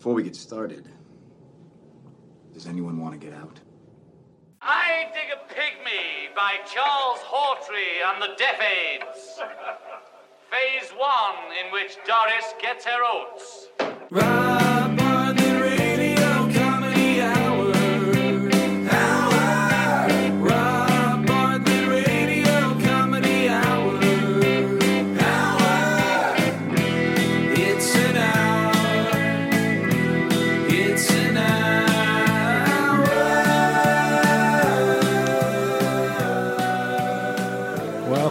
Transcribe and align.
Before 0.00 0.14
we 0.14 0.22
get 0.22 0.34
started, 0.34 0.88
does 2.54 2.66
anyone 2.66 2.98
want 2.98 3.12
to 3.12 3.18
get 3.18 3.36
out? 3.36 3.60
I 4.62 5.10
Dig 5.12 5.24
a 5.30 5.52
Pygmy 5.52 6.34
by 6.34 6.54
Charles 6.64 7.18
Hawtrey 7.18 8.00
and 8.10 8.22
the 8.22 8.34
Deaf 8.38 8.58
Aids. 8.62 9.38
Phase 10.50 10.90
one, 10.96 11.54
in 11.62 11.70
which 11.70 11.98
Doris 12.06 12.54
gets 12.62 12.86
her 12.86 13.04
oats. 13.04 13.68
Rob 14.10 14.69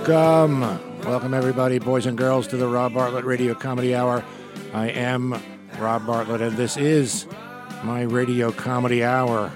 Welcome. 0.09 0.62
Welcome, 1.02 1.36
everybody, 1.36 1.77
boys 1.77 2.08
and 2.08 2.17
girls, 2.17 2.48
to 2.48 2.58
the 2.58 2.67
Rob 2.67 2.95
Bartlett 2.95 3.26
Radio 3.26 3.54
Comedy 3.54 3.94
Hour. 3.94 4.26
I 4.73 4.88
am 4.88 5.40
Rob 5.77 6.08
Bartlett, 6.08 6.41
and 6.41 6.58
this 6.58 6.77
is 6.77 7.27
my 7.84 8.02
Radio 8.02 8.52
Comedy 8.52 9.03
Hour. 9.03 9.52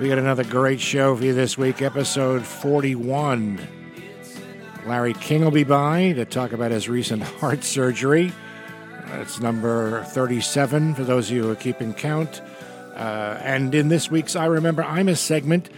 We 0.00 0.08
got 0.08 0.16
another 0.16 0.42
great 0.42 0.80
show 0.80 1.14
for 1.14 1.22
you 1.22 1.34
this 1.34 1.58
week, 1.58 1.82
episode 1.82 2.46
41. 2.46 3.60
Larry 4.86 5.12
King 5.12 5.44
will 5.44 5.50
be 5.50 5.64
by 5.64 6.12
to 6.12 6.24
talk 6.24 6.52
about 6.52 6.70
his 6.70 6.88
recent 6.88 7.22
heart 7.40 7.62
surgery. 7.62 8.32
It's 9.16 9.38
number 9.38 10.02
37 10.04 10.94
for 10.94 11.04
those 11.04 11.28
of 11.28 11.36
you 11.36 11.42
who 11.42 11.50
are 11.50 11.56
keeping 11.56 11.92
count. 11.92 12.40
Uh, 12.96 13.38
and 13.42 13.74
in 13.74 13.88
this 13.88 14.10
week's 14.10 14.34
I 14.34 14.46
Remember 14.46 14.82
Imus 14.82 15.18
segment, 15.18 15.68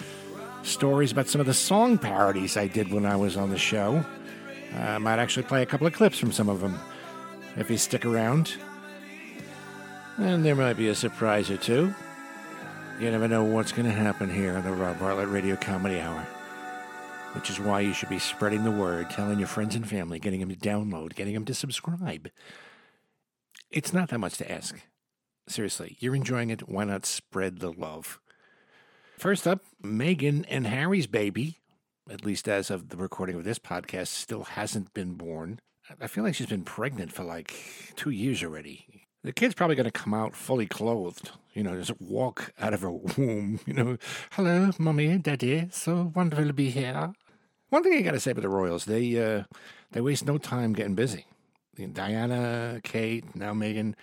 stories 0.62 1.12
about 1.12 1.28
some 1.28 1.40
of 1.40 1.46
the 1.46 1.54
song 1.54 1.98
parodies 1.98 2.56
I 2.56 2.66
did 2.66 2.92
when 2.92 3.06
I 3.06 3.16
was 3.16 3.36
on 3.36 3.50
the 3.50 3.58
show. 3.58 4.04
Uh, 4.74 4.78
I 4.78 4.98
might 4.98 5.18
actually 5.18 5.44
play 5.44 5.62
a 5.62 5.66
couple 5.66 5.86
of 5.86 5.92
clips 5.92 6.18
from 6.18 6.32
some 6.32 6.48
of 6.48 6.60
them 6.60 6.78
if 7.56 7.70
you 7.70 7.76
stick 7.76 8.04
around. 8.04 8.54
And 10.18 10.44
there 10.44 10.54
might 10.54 10.76
be 10.76 10.88
a 10.88 10.94
surprise 10.94 11.50
or 11.50 11.56
two. 11.56 11.94
You 13.00 13.10
never 13.10 13.28
know 13.28 13.42
what's 13.42 13.72
going 13.72 13.86
to 13.86 13.92
happen 13.92 14.28
here 14.28 14.56
on 14.56 14.64
the 14.64 14.72
Rob 14.72 14.98
Bartlett 14.98 15.28
Radio 15.28 15.56
Comedy 15.56 15.98
Hour. 16.00 16.26
Which 17.32 17.48
is 17.48 17.58
why 17.58 17.80
you 17.80 17.92
should 17.92 18.08
be 18.08 18.18
spreading 18.18 18.64
the 18.64 18.70
word, 18.70 19.08
telling 19.08 19.38
your 19.38 19.48
friends 19.48 19.74
and 19.74 19.88
family, 19.88 20.18
getting 20.18 20.40
them 20.40 20.50
to 20.50 20.56
download, 20.56 21.14
getting 21.14 21.34
them 21.34 21.44
to 21.46 21.54
subscribe. 21.54 22.28
It's 23.70 23.92
not 23.92 24.08
that 24.10 24.18
much 24.18 24.36
to 24.38 24.50
ask. 24.50 24.80
Seriously, 25.48 25.96
you're 26.00 26.16
enjoying 26.16 26.50
it. 26.50 26.68
Why 26.68 26.84
not 26.84 27.06
spread 27.06 27.60
the 27.60 27.72
love? 27.72 28.20
First 29.20 29.46
up, 29.46 29.60
Meghan 29.84 30.46
and 30.48 30.66
Harry's 30.66 31.06
baby, 31.06 31.58
at 32.10 32.24
least 32.24 32.48
as 32.48 32.70
of 32.70 32.88
the 32.88 32.96
recording 32.96 33.36
of 33.36 33.44
this 33.44 33.58
podcast, 33.58 34.06
still 34.06 34.44
hasn't 34.44 34.94
been 34.94 35.12
born. 35.12 35.60
I 36.00 36.06
feel 36.06 36.24
like 36.24 36.34
she's 36.34 36.46
been 36.46 36.64
pregnant 36.64 37.12
for 37.12 37.22
like 37.22 37.52
two 37.96 38.08
years 38.08 38.42
already. 38.42 39.04
The 39.22 39.34
kid's 39.34 39.52
probably 39.52 39.76
going 39.76 39.84
to 39.84 39.90
come 39.90 40.14
out 40.14 40.34
fully 40.34 40.64
clothed, 40.64 41.32
you 41.52 41.62
know, 41.62 41.76
just 41.76 42.00
walk 42.00 42.54
out 42.58 42.72
of 42.72 42.80
her 42.80 42.90
womb, 42.90 43.60
you 43.66 43.74
know. 43.74 43.98
Hello, 44.30 44.70
mommy, 44.78 45.18
daddy, 45.18 45.68
so 45.70 46.12
wonderful 46.14 46.46
to 46.46 46.54
be 46.54 46.70
here. 46.70 47.12
One 47.68 47.82
thing 47.82 47.98
I 47.98 48.00
got 48.00 48.12
to 48.12 48.20
say 48.20 48.30
about 48.30 48.40
the 48.40 48.48
Royals, 48.48 48.86
they 48.86 49.22
uh, 49.22 49.44
they 49.92 50.00
waste 50.00 50.24
no 50.24 50.38
time 50.38 50.72
getting 50.72 50.94
busy. 50.94 51.26
Diana, 51.92 52.80
Kate, 52.82 53.36
now 53.36 53.52
Meghan, 53.52 53.96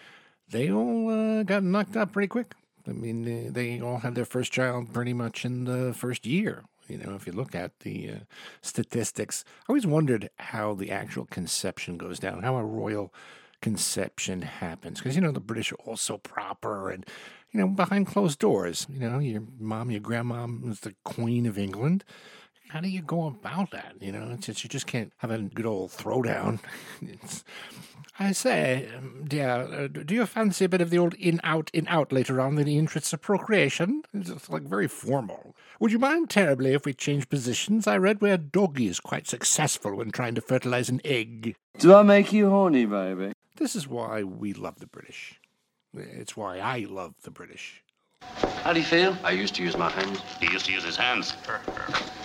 they 0.47 0.71
all 0.71 1.09
uh, 1.09 1.41
got 1.41 1.63
knocked 1.63 1.97
up 1.97 2.11
pretty 2.11 2.27
quick. 2.27 2.53
I 2.87 2.91
mean, 2.91 3.51
they, 3.53 3.81
all 3.81 3.99
had 3.99 4.15
their 4.15 4.25
first 4.25 4.51
child 4.51 4.93
pretty 4.93 5.13
much 5.13 5.45
in 5.45 5.65
the 5.65 5.93
first 5.93 6.25
year. 6.25 6.63
You 6.87 6.97
know, 6.97 7.15
if 7.15 7.27
you 7.27 7.33
look 7.33 7.53
at 7.53 7.79
the 7.79 8.09
uh, 8.09 8.15
statistics, 8.61 9.43
I 9.61 9.65
always 9.69 9.85
wondered 9.85 10.29
how 10.37 10.73
the 10.73 10.89
actual 10.89 11.25
conception 11.25 11.97
goes 11.97 12.17
down, 12.17 12.43
how 12.43 12.55
a 12.55 12.63
royal 12.63 13.13
conception 13.61 14.41
happens. 14.41 14.99
Because, 14.99 15.15
you 15.15 15.21
know, 15.21 15.31
the 15.31 15.39
British 15.39 15.71
are 15.71 15.79
all 15.85 15.97
so 15.97 16.17
proper 16.17 16.89
and, 16.89 17.05
you 17.51 17.59
know, 17.59 17.67
behind 17.67 18.07
closed 18.07 18.39
doors. 18.39 18.87
You 18.89 18.99
know, 18.99 19.19
your 19.19 19.43
mom, 19.59 19.91
your 19.91 20.01
grandmom 20.01 20.63
was 20.63 20.79
the 20.81 20.95
Queen 21.03 21.45
of 21.45 21.57
England. 21.57 22.05
How 22.69 22.81
do 22.81 22.89
you 22.89 23.01
go 23.01 23.27
about 23.27 23.71
that? 23.71 23.95
You 23.99 24.11
know, 24.11 24.37
since 24.41 24.63
you 24.63 24.69
just 24.69 24.87
can't 24.87 25.13
have 25.17 25.31
a 25.31 25.39
good 25.39 25.65
old 25.65 25.91
throwdown. 25.91 26.59
It's, 27.01 27.43
I 28.19 28.31
say, 28.31 28.89
um, 28.97 29.25
dear, 29.27 29.47
uh, 29.47 29.87
do 29.87 30.15
you 30.15 30.25
fancy 30.25 30.65
a 30.65 30.69
bit 30.69 30.81
of 30.81 30.89
the 30.89 30.97
old 30.97 31.13
in 31.13 31.39
out 31.43 31.69
in 31.71 31.87
out 31.87 32.11
later 32.11 32.41
on 32.41 32.57
in 32.57 32.65
the 32.65 32.77
interests 32.77 33.13
of 33.13 33.21
procreation? 33.21 34.01
It's 34.11 34.29
just, 34.29 34.49
like 34.49 34.63
very 34.63 34.87
formal. 34.87 35.55
Would 35.79 35.91
you 35.91 35.99
mind 35.99 36.31
terribly 36.31 36.73
if 36.73 36.83
we 36.83 36.93
change 36.93 37.29
positions? 37.29 37.85
I 37.85 37.97
read 37.97 38.19
where 38.19 38.37
doggy 38.37 38.87
is 38.87 38.99
quite 38.99 39.27
successful 39.27 39.95
when 39.95 40.09
trying 40.09 40.33
to 40.33 40.41
fertilize 40.41 40.89
an 40.89 40.99
egg. 41.05 41.55
Do 41.77 41.93
I 41.93 42.01
make 42.01 42.33
you 42.33 42.49
horny, 42.49 42.85
baby? 42.85 43.33
This 43.57 43.75
is 43.75 43.87
why 43.87 44.23
we 44.23 44.53
love 44.53 44.79
the 44.79 44.87
British. 44.87 45.39
It's 45.93 46.35
why 46.35 46.57
I 46.57 46.87
love 46.89 47.13
the 47.21 47.31
British. 47.31 47.83
How 48.63 48.73
do 48.73 48.79
you 48.79 48.85
feel? 48.85 49.15
I 49.23 49.31
used 49.31 49.53
to 49.55 49.63
use 49.63 49.77
my 49.77 49.91
hands. 49.91 50.21
He 50.39 50.51
used 50.51 50.65
to 50.65 50.71
use 50.71 50.83
his 50.83 50.97
hands. 50.97 51.35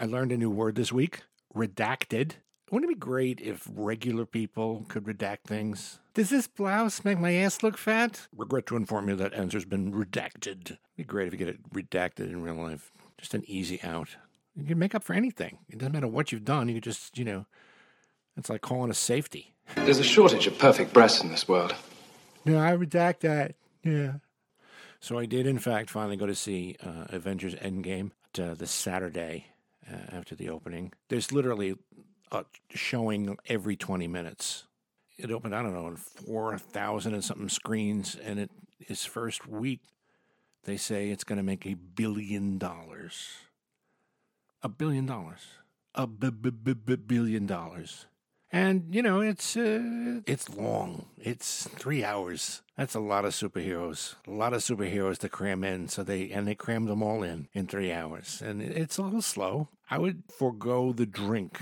I 0.00 0.06
learned 0.06 0.32
a 0.32 0.38
new 0.38 0.48
word 0.48 0.76
this 0.76 0.90
week 0.90 1.24
redacted. 1.54 2.36
Wouldn't 2.70 2.90
it 2.90 2.94
be 2.94 2.98
great 2.98 3.38
if 3.42 3.68
regular 3.70 4.24
people 4.24 4.86
could 4.88 5.04
redact 5.04 5.40
things? 5.46 6.00
Does 6.14 6.30
this 6.30 6.46
blouse 6.46 7.04
make 7.04 7.18
my 7.18 7.34
ass 7.34 7.62
look 7.62 7.76
fat? 7.76 8.26
Regret 8.34 8.64
to 8.68 8.76
inform 8.76 9.10
you 9.10 9.16
that 9.16 9.34
answer's 9.34 9.66
been 9.66 9.92
redacted. 9.92 10.70
It'd 10.70 10.78
be 10.96 11.04
great 11.04 11.26
if 11.26 11.34
you 11.34 11.38
get 11.38 11.48
it 11.48 11.70
redacted 11.74 12.30
in 12.30 12.40
real 12.40 12.54
life. 12.54 12.92
Just 13.18 13.34
an 13.34 13.44
easy 13.46 13.78
out. 13.82 14.16
You 14.56 14.64
can 14.64 14.78
make 14.78 14.94
up 14.94 15.04
for 15.04 15.12
anything. 15.12 15.58
It 15.68 15.76
doesn't 15.76 15.92
matter 15.92 16.08
what 16.08 16.32
you've 16.32 16.46
done. 16.46 16.68
You 16.68 16.76
can 16.76 16.82
just, 16.82 17.18
you 17.18 17.26
know, 17.26 17.44
it's 18.38 18.48
like 18.48 18.62
calling 18.62 18.90
a 18.90 18.94
safety. 18.94 19.54
There's 19.74 19.98
a 19.98 20.02
shortage 20.02 20.46
of 20.46 20.58
perfect 20.58 20.94
breasts 20.94 21.22
in 21.22 21.28
this 21.28 21.46
world. 21.46 21.74
No, 22.46 22.58
I 22.58 22.74
redact 22.74 23.20
that. 23.20 23.54
Yeah. 23.84 24.14
So 24.98 25.18
I 25.18 25.26
did, 25.26 25.46
in 25.46 25.58
fact, 25.58 25.90
finally 25.90 26.16
go 26.16 26.24
to 26.24 26.34
see 26.34 26.76
uh, 26.82 27.04
Avengers 27.10 27.54
Endgame 27.56 28.12
uh, 28.38 28.54
this 28.54 28.70
Saturday 28.70 29.49
uh, 29.90 30.16
after 30.16 30.34
the 30.34 30.48
opening. 30.48 30.92
There's 31.08 31.32
literally 31.32 31.76
a 32.32 32.44
showing 32.70 33.36
every 33.46 33.76
20 33.76 34.06
minutes. 34.06 34.64
It 35.18 35.30
opened, 35.30 35.54
I 35.54 35.62
don't 35.62 35.74
know, 35.74 35.86
on 35.86 35.96
4,000 35.96 37.12
and 37.14 37.24
something 37.24 37.48
screens, 37.48 38.16
and 38.22 38.38
it 38.38 38.50
its 38.80 39.04
first 39.04 39.46
week, 39.46 39.80
they 40.64 40.76
say 40.76 41.10
it's 41.10 41.24
going 41.24 41.36
to 41.36 41.42
make 41.42 41.66
a 41.66 41.74
billion 41.74 42.58
dollars. 42.58 43.28
A 44.62 44.68
billion 44.68 45.06
dollars. 45.06 45.40
A 45.94 46.06
b- 46.06 46.30
b- 46.30 46.50
b- 46.50 46.96
billion 46.96 47.46
dollars. 47.46 48.06
And 48.52 48.92
you 48.92 49.00
know 49.02 49.20
it's 49.20 49.56
uh, 49.56 50.20
it's 50.26 50.48
long. 50.48 51.06
It's 51.18 51.68
three 51.68 52.02
hours. 52.02 52.62
That's 52.76 52.96
a 52.96 53.00
lot 53.00 53.24
of 53.24 53.32
superheroes. 53.32 54.16
A 54.26 54.30
lot 54.32 54.54
of 54.54 54.60
superheroes 54.60 55.18
to 55.18 55.28
cram 55.28 55.62
in. 55.62 55.88
So 55.88 56.02
they 56.02 56.30
and 56.30 56.48
they 56.48 56.56
crammed 56.56 56.88
them 56.88 57.02
all 57.02 57.22
in 57.22 57.48
in 57.52 57.68
three 57.68 57.92
hours. 57.92 58.42
And 58.44 58.60
it's 58.60 58.98
a 58.98 59.02
little 59.02 59.22
slow. 59.22 59.68
I 59.88 59.98
would 59.98 60.24
forego 60.36 60.92
the 60.92 61.06
drink 61.06 61.60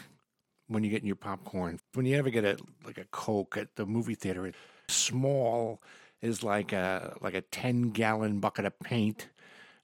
when 0.67 0.83
you're 0.83 0.91
getting 0.91 1.07
your 1.07 1.17
popcorn. 1.17 1.79
When 1.93 2.07
you 2.07 2.17
ever 2.17 2.31
get 2.31 2.45
a 2.45 2.57
like 2.87 2.99
a 2.99 3.05
Coke 3.05 3.59
at 3.59 3.77
the 3.77 3.85
movie 3.85 4.15
theater, 4.15 4.47
it, 4.47 4.55
small 4.89 5.83
is 6.23 6.43
like 6.43 6.73
a 6.73 7.19
like 7.21 7.35
a 7.35 7.43
ten 7.43 7.91
gallon 7.91 8.41
bucket 8.41 8.65
of 8.65 8.79
paint. 8.81 9.29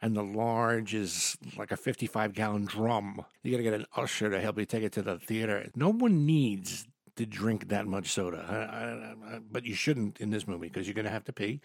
And 0.01 0.15
the 0.15 0.23
large 0.23 0.93
is 0.93 1.39
like 1.57 1.71
a 1.71 1.79
55 1.79 2.35
gallon 2.35 2.67
drum. 2.67 3.25
You 3.43 3.53
got 3.53 3.57
to 3.57 3.63
get 3.63 3.73
an 3.73 3.87
usher 3.97 4.29
to 4.29 4.39
help 4.39 4.59
you 4.59 4.67
take 4.67 4.83
it 4.83 4.93
to 4.93 5.03
the 5.03 5.19
theater. 5.19 5.71
No 5.75 5.89
one 5.89 6.27
needs 6.27 6.87
to 7.17 7.27
drink 7.27 7.69
that 7.69 7.87
much 7.87 8.11
soda. 8.11 8.45
I, 8.49 8.55
I, 8.55 9.37
I, 9.37 9.39
but 9.51 9.65
you 9.65 9.75
shouldn't 9.75 10.21
in 10.21 10.31
this 10.31 10.47
movie 10.47 10.69
because 10.69 10.87
you're 10.87 10.95
going 10.95 11.05
to 11.05 11.11
have 11.11 11.25
to 11.25 11.33
pee, 11.33 11.61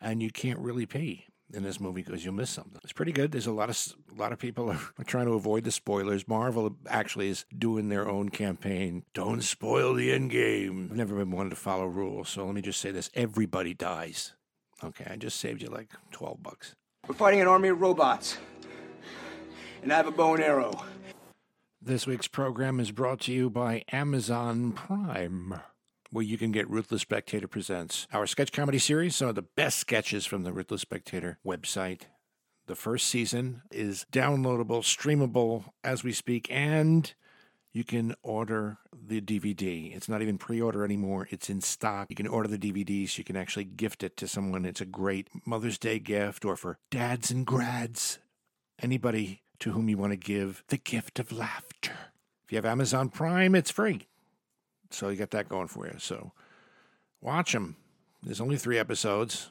and 0.00 0.22
you 0.22 0.30
can't 0.30 0.58
really 0.58 0.86
pee 0.86 1.26
in 1.52 1.62
this 1.62 1.78
movie 1.78 2.02
because 2.02 2.24
you'll 2.24 2.34
miss 2.34 2.50
something. 2.50 2.80
It's 2.82 2.92
pretty 2.92 3.12
good. 3.12 3.32
There's 3.32 3.46
a 3.46 3.52
lot 3.52 3.70
of 3.70 3.94
a 4.14 4.20
lot 4.20 4.32
of 4.32 4.38
people 4.38 4.70
are, 4.98 5.04
trying 5.04 5.26
to 5.26 5.32
avoid 5.32 5.64
the 5.64 5.70
spoilers. 5.70 6.26
Marvel 6.26 6.76
actually 6.88 7.28
is 7.28 7.44
doing 7.56 7.88
their 7.88 8.08
own 8.08 8.30
campaign. 8.30 9.04
Don't 9.12 9.42
spoil 9.42 9.94
the 9.94 10.12
end 10.12 10.30
game. 10.30 10.88
I've 10.90 10.96
never 10.96 11.16
been 11.16 11.30
one 11.30 11.50
to 11.50 11.56
follow 11.56 11.86
rules, 11.86 12.28
so 12.28 12.44
let 12.46 12.54
me 12.54 12.62
just 12.62 12.80
say 12.80 12.90
this: 12.90 13.10
everybody 13.14 13.74
dies. 13.74 14.32
Okay, 14.82 15.06
I 15.08 15.16
just 15.16 15.38
saved 15.38 15.62
you 15.62 15.68
like 15.68 15.90
twelve 16.10 16.42
bucks. 16.42 16.74
We're 17.06 17.14
fighting 17.14 17.40
an 17.40 17.48
army 17.48 17.68
of 17.68 17.80
robots. 17.80 18.38
And 19.82 19.92
I 19.92 19.96
have 19.96 20.06
a 20.06 20.10
bow 20.10 20.34
and 20.34 20.42
arrow. 20.42 20.82
This 21.86 22.06
week's 22.06 22.28
program 22.28 22.80
is 22.80 22.92
brought 22.92 23.20
to 23.20 23.32
you 23.32 23.50
by 23.50 23.84
Amazon 23.92 24.72
Prime, 24.72 25.60
where 26.10 26.24
you 26.24 26.38
can 26.38 26.50
get 26.50 26.70
Ruthless 26.70 27.02
Spectator 27.02 27.46
Presents, 27.46 28.06
our 28.10 28.26
sketch 28.26 28.52
comedy 28.52 28.78
series, 28.78 29.14
some 29.14 29.28
of 29.28 29.34
the 29.34 29.42
best 29.42 29.80
sketches 29.80 30.24
from 30.24 30.44
the 30.44 30.52
Ruthless 30.54 30.80
Spectator 30.80 31.36
website. 31.46 32.04
The 32.68 32.74
first 32.74 33.06
season 33.06 33.60
is 33.70 34.06
downloadable, 34.10 34.80
streamable 34.80 35.64
as 35.84 36.02
we 36.02 36.12
speak, 36.12 36.48
and 36.50 37.12
you 37.70 37.84
can 37.84 38.14
order 38.22 38.78
the 38.90 39.20
DVD. 39.20 39.94
It's 39.94 40.08
not 40.08 40.22
even 40.22 40.38
pre 40.38 40.62
order 40.62 40.86
anymore, 40.86 41.28
it's 41.30 41.50
in 41.50 41.60
stock. 41.60 42.06
You 42.08 42.16
can 42.16 42.26
order 42.26 42.48
the 42.48 42.56
DVDs, 42.56 43.18
you 43.18 43.24
can 43.24 43.36
actually 43.36 43.64
gift 43.64 44.02
it 44.02 44.16
to 44.16 44.26
someone. 44.26 44.64
It's 44.64 44.80
a 44.80 44.86
great 44.86 45.28
Mother's 45.46 45.76
Day 45.76 45.98
gift 45.98 46.46
or 46.46 46.56
for 46.56 46.78
dads 46.90 47.30
and 47.30 47.44
grads. 47.44 48.20
Anybody 48.80 49.42
to 49.64 49.72
whom 49.72 49.88
you 49.88 49.96
want 49.96 50.12
to 50.12 50.16
give 50.18 50.62
the 50.68 50.76
gift 50.76 51.18
of 51.18 51.32
laughter. 51.32 51.96
If 52.44 52.52
you 52.52 52.56
have 52.56 52.66
Amazon 52.66 53.08
Prime, 53.08 53.54
it's 53.54 53.70
free. 53.70 54.06
So 54.90 55.08
you 55.08 55.16
got 55.16 55.30
that 55.30 55.48
going 55.48 55.68
for 55.68 55.86
you. 55.86 55.94
So 55.98 56.32
watch 57.22 57.52
them. 57.52 57.76
There's 58.22 58.42
only 58.42 58.58
three 58.58 58.78
episodes, 58.78 59.48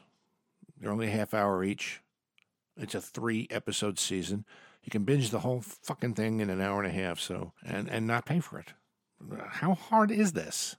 they're 0.78 0.92
only 0.92 1.08
a 1.08 1.10
half 1.10 1.34
hour 1.34 1.64
each. 1.64 2.00
It's 2.76 2.94
a 2.94 3.00
three 3.00 3.48
episode 3.50 3.98
season. 3.98 4.44
You 4.84 4.92
can 4.92 5.02
binge 5.02 5.30
the 5.30 5.40
whole 5.40 5.62
fucking 5.62 6.14
thing 6.14 6.38
in 6.38 6.48
an 6.48 6.60
hour 6.60 6.80
and 6.80 6.88
a 6.88 6.94
half, 6.94 7.18
so 7.18 7.52
and 7.66 7.88
and 7.88 8.06
not 8.06 8.24
pay 8.24 8.38
for 8.38 8.60
it. 8.60 8.72
How 9.48 9.74
hard 9.74 10.12
is 10.12 10.32
this? 10.32 10.76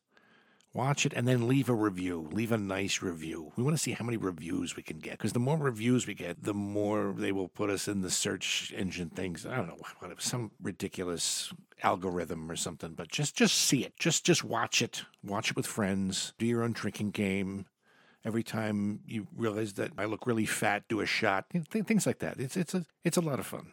Watch 0.75 1.05
it 1.05 1.13
and 1.13 1.25
then 1.25 1.47
leave 1.47 1.69
a 1.69 1.73
review. 1.73 2.27
Leave 2.33 2.51
a 2.51 2.57
nice 2.57 3.01
review. 3.01 3.53
We 3.55 3.63
want 3.63 3.77
to 3.77 3.81
see 3.81 3.93
how 3.93 4.03
many 4.03 4.17
reviews 4.17 4.75
we 4.75 4.83
can 4.83 4.99
get 4.99 5.13
because 5.13 5.31
the 5.31 5.39
more 5.39 5.55
reviews 5.55 6.05
we 6.05 6.13
get, 6.13 6.43
the 6.43 6.53
more 6.53 7.15
they 7.17 7.31
will 7.31 7.47
put 7.47 7.69
us 7.69 7.87
in 7.87 8.01
the 8.01 8.11
search 8.11 8.73
engine 8.75 9.09
things. 9.09 9.45
I 9.45 9.55
don't 9.55 9.69
know, 9.69 9.77
whatever, 9.99 10.19
some 10.19 10.51
ridiculous 10.61 11.53
algorithm 11.81 12.51
or 12.51 12.57
something. 12.57 12.91
But 12.91 13.07
just 13.07 13.37
just 13.37 13.55
see 13.55 13.85
it. 13.85 13.93
Just 13.97 14.25
just 14.25 14.43
watch 14.43 14.81
it. 14.81 15.03
Watch 15.23 15.51
it 15.51 15.55
with 15.55 15.65
friends. 15.65 16.33
Do 16.37 16.45
your 16.45 16.61
own 16.61 16.73
drinking 16.73 17.11
game 17.11 17.67
every 18.25 18.43
time 18.43 18.99
you 19.07 19.27
realize 19.33 19.75
that 19.75 19.91
I 19.97 20.03
look 20.03 20.27
really 20.27 20.45
fat, 20.45 20.83
do 20.89 20.99
a 20.99 21.05
shot, 21.05 21.45
th- 21.51 21.85
things 21.85 22.05
like 22.05 22.19
that. 22.19 22.37
It's 22.37 22.57
it's 22.57 22.73
a 22.73 22.85
it's 23.05 23.15
a 23.15 23.21
lot 23.21 23.39
of 23.39 23.45
fun. 23.45 23.71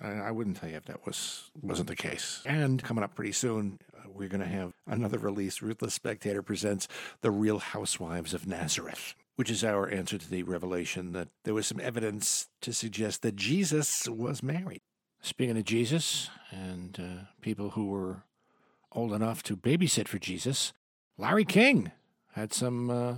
I, 0.00 0.30
wouldn't 0.30 0.56
tell 0.56 0.68
you 0.68 0.76
if 0.76 0.86
that 0.86 1.04
was 1.04 1.50
wasn't 1.60 1.88
the 1.88 1.96
case. 1.96 2.42
And 2.46 2.82
coming 2.82 3.04
up 3.04 3.14
pretty 3.14 3.32
soon, 3.32 3.78
uh, 3.94 4.08
we're 4.08 4.28
going 4.28 4.40
to 4.40 4.46
have 4.46 4.72
another 4.86 5.18
release. 5.18 5.60
Ruthless 5.60 5.94
Spectator 5.94 6.42
presents 6.42 6.88
The 7.20 7.30
Real 7.30 7.58
Housewives 7.58 8.32
of 8.32 8.46
Nazareth, 8.46 9.14
which 9.36 9.50
is 9.50 9.62
our 9.62 9.90
answer 9.90 10.16
to 10.16 10.30
the 10.30 10.42
revelation 10.42 11.12
that 11.12 11.28
there 11.44 11.54
was 11.54 11.66
some 11.66 11.80
evidence 11.80 12.48
to 12.62 12.72
suggest 12.72 13.22
that 13.22 13.36
Jesus 13.36 14.08
was 14.08 14.42
married. 14.42 14.80
Speaking 15.22 15.58
of 15.58 15.64
Jesus 15.64 16.30
and 16.50 16.98
uh, 16.98 17.24
people 17.42 17.70
who 17.70 17.88
were 17.88 18.22
old 18.92 19.12
enough 19.12 19.42
to 19.44 19.56
babysit 19.56 20.08
for 20.08 20.18
Jesus, 20.18 20.72
Larry 21.18 21.44
King 21.44 21.92
had 22.32 22.54
some 22.54 22.88
uh, 22.90 23.14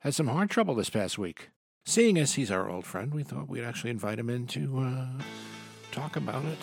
had 0.00 0.14
some 0.14 0.28
heart 0.28 0.50
trouble 0.50 0.74
this 0.74 0.90
past 0.90 1.16
week. 1.16 1.48
Seeing 1.86 2.18
as 2.18 2.34
he's 2.34 2.50
our 2.50 2.68
old 2.68 2.84
friend, 2.84 3.14
we 3.14 3.22
thought 3.22 3.48
we'd 3.48 3.64
actually 3.64 3.90
invite 3.90 4.18
him 4.18 4.28
in 4.28 4.46
to 4.48 4.80
uh, 4.80 5.22
talk 5.94 6.16
about 6.16 6.44
it. 6.44 6.58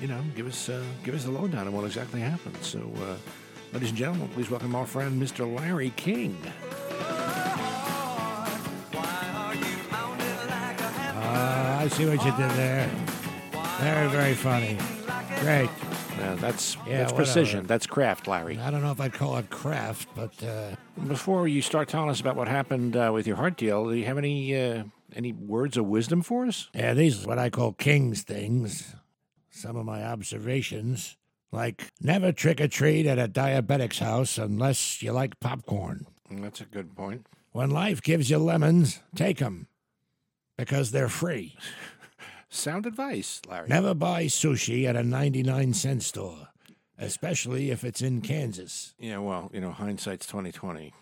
You 0.00 0.08
know, 0.08 0.20
give 0.34 0.46
us 0.46 0.68
uh, 0.68 0.82
give 1.02 1.14
us 1.14 1.24
a 1.26 1.30
lowdown 1.30 1.66
on 1.66 1.72
what 1.72 1.84
exactly 1.84 2.20
happened. 2.20 2.56
So, 2.60 2.78
uh, 2.98 3.16
ladies 3.72 3.88
and 3.88 3.98
gentlemen, 3.98 4.28
please 4.28 4.50
welcome 4.50 4.74
our 4.74 4.86
friend 4.86 5.20
Mr. 5.20 5.50
Larry 5.58 5.90
King. 5.96 6.36
Ah, 11.18 11.80
I 11.80 11.88
see 11.88 12.06
what 12.06 12.24
you 12.24 12.30
did 12.32 12.50
there. 12.52 12.88
Very, 13.80 14.08
very 14.08 14.34
funny. 14.34 14.78
Great. 15.40 15.70
Uh, 16.20 16.34
that's 16.36 16.76
Yeah, 16.86 16.98
that's 16.98 17.12
whatever. 17.12 17.14
precision. 17.14 17.66
That's 17.66 17.86
craft, 17.86 18.26
Larry. 18.26 18.58
I 18.58 18.70
don't 18.70 18.82
know 18.82 18.90
if 18.90 19.00
I'd 19.00 19.12
call 19.12 19.36
it 19.36 19.50
craft, 19.50 20.08
but 20.14 20.32
uh, 20.42 20.76
Before 21.06 21.46
you 21.46 21.60
start 21.62 21.88
telling 21.88 22.08
us 22.10 22.20
about 22.20 22.36
what 22.36 22.48
happened 22.48 22.96
uh, 22.96 23.10
with 23.12 23.26
your 23.26 23.36
heart 23.36 23.56
deal, 23.56 23.88
do 23.88 23.94
you 23.94 24.06
have 24.06 24.16
any 24.18 24.56
uh, 24.56 24.84
any 25.14 25.32
words 25.32 25.76
of 25.76 25.86
wisdom 25.86 26.22
for 26.22 26.46
us? 26.46 26.68
yeah, 26.74 26.94
these 26.94 27.24
are 27.24 27.28
what 27.28 27.38
I 27.38 27.50
call 27.50 27.72
King's 27.72 28.22
things. 28.22 28.94
Some 29.50 29.76
of 29.76 29.86
my 29.86 30.04
observations, 30.04 31.16
like 31.52 31.90
never 32.00 32.32
trick 32.32 32.60
or 32.60 32.68
treat 32.68 33.06
at 33.06 33.18
a 33.18 33.28
diabetic's 33.28 33.98
house 34.00 34.36
unless 34.38 35.02
you 35.02 35.12
like 35.12 35.40
popcorn. 35.40 36.06
Mm, 36.30 36.42
that's 36.42 36.60
a 36.60 36.66
good 36.66 36.94
point. 36.94 37.26
When 37.52 37.70
life 37.70 38.02
gives 38.02 38.28
you 38.28 38.36
lemons, 38.38 39.00
take 39.14 39.40
'em 39.40 39.68
because 40.58 40.90
they're 40.90 41.08
free. 41.08 41.56
Sound 42.48 42.86
advice, 42.86 43.40
Larry. 43.48 43.68
Never 43.68 43.94
buy 43.94 44.26
sushi 44.26 44.86
at 44.86 44.94
a 44.96 45.02
99 45.02 45.74
cent 45.74 46.02
store, 46.02 46.48
especially 46.98 47.70
if 47.70 47.82
it's 47.82 48.02
in 48.02 48.20
Kansas. 48.20 48.94
Yeah, 48.98 49.18
well, 49.18 49.50
you 49.52 49.60
know, 49.60 49.72
hindsight's 49.72 50.26
twenty 50.26 50.52
twenty. 50.52 50.92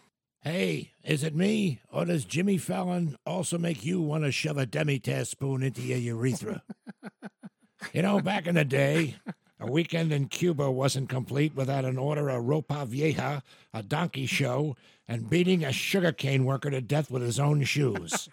Hey, 0.45 0.93
is 1.03 1.25
it 1.25 1.35
me, 1.35 1.81
or 1.91 2.05
does 2.05 2.27
Jimmy 2.27 2.59
Fallon 2.59 3.17
also 3.25 3.57
make 3.57 3.83
you 3.83 4.03
want 4.03 4.25
to 4.25 4.31
shove 4.31 4.59
a 4.59 4.67
demi-tasse 4.67 5.31
spoon 5.31 5.63
into 5.63 5.81
your 5.81 5.97
urethra? 5.97 6.63
you 7.95 8.03
know, 8.03 8.21
back 8.21 8.47
in 8.47 8.55
the 8.55 8.65
day, 8.67 9.17
a 9.59 9.65
weekend 9.65 10.13
in 10.13 10.29
Cuba 10.29 10.71
wasn't 10.71 11.09
complete 11.09 11.55
without 11.57 11.87
an 11.87 11.97
order 11.97 12.29
of 12.29 12.45
ropa 12.45 12.87
vieja, 12.87 13.43
a 13.73 13.83
donkey 13.83 14.27
show, 14.27 14.77
and 15.09 15.31
beating 15.31 15.65
a 15.65 15.73
sugarcane 15.73 16.45
worker 16.45 16.69
to 16.69 16.83
death 16.83 17.11
with 17.11 17.23
his 17.23 17.41
own 17.41 17.65
shoes. 17.65 18.29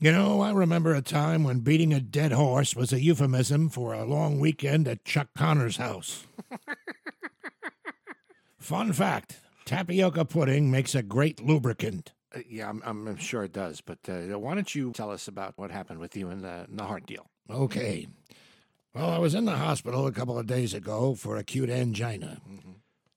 You 0.00 0.10
know, 0.10 0.40
I 0.40 0.50
remember 0.50 0.96
a 0.96 1.00
time 1.00 1.44
when 1.44 1.60
beating 1.60 1.94
a 1.94 2.00
dead 2.00 2.32
horse 2.32 2.74
was 2.74 2.92
a 2.92 3.00
euphemism 3.00 3.68
for 3.68 3.92
a 3.92 4.04
long 4.04 4.40
weekend 4.40 4.88
at 4.88 5.04
Chuck 5.04 5.28
Connor's 5.36 5.76
house. 5.76 6.26
Fun 8.58 8.92
fact 8.92 9.36
tapioca 9.70 10.24
pudding 10.24 10.68
makes 10.68 10.96
a 10.96 11.02
great 11.02 11.40
lubricant. 11.40 12.12
Uh, 12.34 12.40
yeah, 12.48 12.68
I'm, 12.68 12.82
I'm 12.84 13.16
sure 13.16 13.44
it 13.44 13.52
does. 13.52 13.80
But 13.80 13.98
uh, 14.08 14.36
why 14.38 14.54
don't 14.54 14.74
you 14.74 14.90
tell 14.90 15.12
us 15.12 15.28
about 15.28 15.54
what 15.56 15.70
happened 15.70 16.00
with 16.00 16.16
you 16.16 16.28
in 16.28 16.42
the, 16.42 16.66
in 16.68 16.76
the 16.76 16.84
heart 16.84 17.06
deal? 17.06 17.30
Okay. 17.48 18.08
Well, 18.94 19.10
I 19.10 19.18
was 19.18 19.34
in 19.34 19.44
the 19.44 19.56
hospital 19.56 20.08
a 20.08 20.12
couple 20.12 20.36
of 20.36 20.46
days 20.46 20.74
ago 20.74 21.14
for 21.14 21.36
acute 21.36 21.70
angina. 21.70 22.40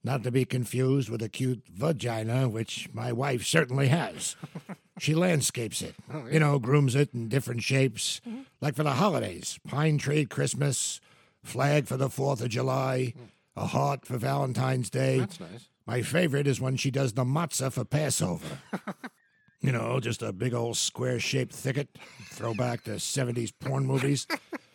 Not 0.04 0.22
to 0.22 0.30
be 0.30 0.44
confused 0.44 1.08
with 1.08 1.22
acute 1.22 1.62
vagina, 1.68 2.48
which 2.48 2.88
my 2.92 3.10
wife 3.10 3.44
certainly 3.44 3.88
has. 3.88 4.36
she 4.98 5.14
landscapes 5.14 5.82
it, 5.82 5.96
you 6.30 6.38
know, 6.38 6.60
grooms 6.60 6.94
it 6.94 7.12
in 7.12 7.28
different 7.28 7.62
shapes, 7.62 8.20
like 8.60 8.76
for 8.76 8.84
the 8.84 8.92
holidays 8.92 9.58
pine 9.66 9.98
tree 9.98 10.24
Christmas, 10.24 11.00
flag 11.42 11.88
for 11.88 11.96
the 11.96 12.08
4th 12.08 12.42
of 12.42 12.50
July, 12.50 13.14
a 13.56 13.66
heart 13.66 14.06
for 14.06 14.18
Valentine's 14.18 14.90
Day. 14.90 15.18
That's 15.18 15.40
nice. 15.40 15.68
My 15.86 16.02
favorite 16.02 16.46
is 16.46 16.60
when 16.60 16.76
she 16.76 16.90
does 16.90 17.12
the 17.12 17.24
matzah 17.24 17.72
for 17.72 17.84
Passover. 17.84 18.58
you 19.60 19.72
know, 19.72 20.00
just 20.00 20.22
a 20.22 20.32
big 20.32 20.54
old 20.54 20.76
square 20.76 21.20
shaped 21.20 21.54
thicket, 21.54 21.88
throwback 22.30 22.84
to 22.84 22.92
70s 22.92 23.52
porn 23.58 23.86
movies. 23.86 24.26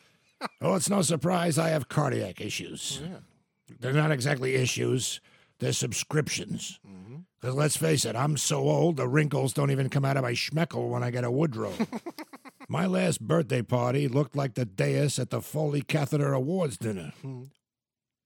oh, 0.62 0.76
it's 0.76 0.90
no 0.90 1.02
surprise 1.02 1.58
I 1.58 1.70
have 1.70 1.90
cardiac 1.90 2.42
issues. 2.42 3.02
Oh, 3.04 3.20
they're 3.80 3.94
not 3.94 4.12
exactly 4.12 4.56
issues, 4.56 5.20
they're 5.60 5.74
subscriptions. 5.74 6.80
Mm-hmm. 6.88 7.18
Because 7.40 7.56
let's 7.56 7.78
face 7.78 8.06
it, 8.06 8.16
I'm 8.16 8.36
so 8.36 8.68
old, 8.68 8.98
the 8.98 9.08
wrinkles 9.08 9.54
don't 9.54 9.72
even 9.72 9.90
come 9.90 10.06
out 10.06 10.18
of 10.18 10.24
my 10.24 10.34
schmeckle 10.34 10.90
when 10.90 11.04
I 11.04 11.12
get 11.12 11.24
a 11.24 11.32
Woodrow. 11.32 11.74
my 12.68 12.86
last 12.86 13.22
birthday 13.22 13.62
party 13.62 14.08
looked 14.08 14.36
like 14.36 14.56
the 14.56 14.66
dais 14.66 15.18
at 15.18 15.30
the 15.30 15.42
Foley 15.42 15.82
Catheter 15.82 16.34
Awards 16.34 16.78
dinner. 16.78 17.14
Hmm. 17.22 17.44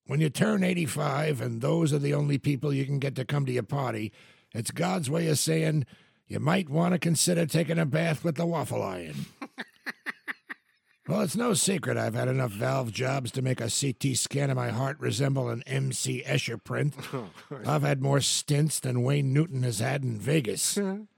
When 0.06 0.20
you 0.20 0.30
turn 0.30 0.64
85 0.64 1.40
and 1.40 1.62
those 1.62 1.94
are 1.94 2.00
the 2.00 2.14
only 2.14 2.38
people 2.38 2.74
you 2.74 2.86
can 2.86 3.00
get 3.00 3.16
to 3.16 3.26
come 3.26 3.46
to 3.46 3.52
your 3.52 3.64
party, 3.64 4.12
it's 4.54 4.72
God's 4.72 5.10
way 5.10 5.28
of 5.28 5.40
saying 5.40 5.86
you 6.28 6.40
might 6.40 6.70
want 6.70 6.94
to 6.94 7.00
consider 7.00 7.46
taking 7.46 7.80
a 7.80 7.86
bath 7.86 8.24
with 8.24 8.36
the 8.36 8.46
waffle 8.46 8.84
iron. 8.84 9.28
well, 11.08 11.22
it's 11.22 11.38
no 11.38 11.54
secret 11.54 11.98
I've 11.98 12.16
had 12.16 12.28
enough 12.28 12.52
valve 12.52 12.92
jobs 12.92 13.32
to 13.32 13.42
make 13.42 13.62
a 13.62 13.70
CT 13.70 14.18
scan 14.18 14.50
of 14.50 14.58
my 14.58 14.70
heart 14.70 15.00
resemble 15.00 15.50
an 15.50 15.64
MC 15.66 16.24
Escher 16.26 16.62
print. 16.62 16.96
Oh, 17.14 17.30
I've 17.66 17.84
had 17.84 18.02
more 18.02 18.20
stints 18.20 18.80
than 18.80 19.04
Wayne 19.04 19.32
Newton 19.32 19.64
has 19.64 19.80
had 19.80 20.04
in 20.04 20.18
Vegas. 20.18 20.78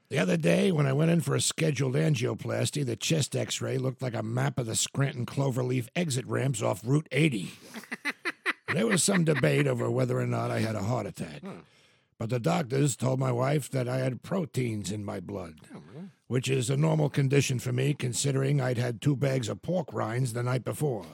The 0.09 0.19
other 0.19 0.37
day, 0.37 0.71
when 0.71 0.85
I 0.85 0.93
went 0.93 1.09
in 1.09 1.21
for 1.21 1.33
a 1.33 1.41
scheduled 1.41 1.95
angioplasty, 1.95 2.85
the 2.85 2.95
chest 2.95 3.35
x 3.35 3.61
ray 3.61 3.77
looked 3.77 4.01
like 4.01 4.13
a 4.13 4.21
map 4.21 4.59
of 4.59 4.67
the 4.67 4.75
Scranton 4.75 5.25
Cloverleaf 5.25 5.87
exit 5.95 6.27
ramps 6.27 6.61
off 6.61 6.81
Route 6.85 7.07
80. 7.11 7.53
There 8.75 8.87
was 8.87 9.03
some 9.03 9.23
debate 9.23 9.67
over 9.67 9.89
whether 9.89 10.19
or 10.19 10.27
not 10.27 10.51
I 10.51 10.59
had 10.59 10.75
a 10.75 10.83
heart 10.83 11.05
attack. 11.05 11.39
Hmm. 11.39 11.59
But 12.19 12.29
the 12.29 12.39
doctors 12.39 12.97
told 12.97 13.21
my 13.21 13.31
wife 13.31 13.69
that 13.69 13.87
I 13.87 13.99
had 13.99 14.21
proteins 14.21 14.91
in 14.91 15.05
my 15.05 15.21
blood, 15.21 15.55
which 16.27 16.49
is 16.49 16.69
a 16.69 16.75
normal 16.75 17.09
condition 17.09 17.57
for 17.57 17.71
me 17.71 17.93
considering 17.93 18.59
I'd 18.59 18.77
had 18.77 19.01
two 19.01 19.15
bags 19.15 19.47
of 19.47 19.61
pork 19.61 19.93
rinds 19.93 20.33
the 20.33 20.43
night 20.43 20.65
before. 20.65 21.05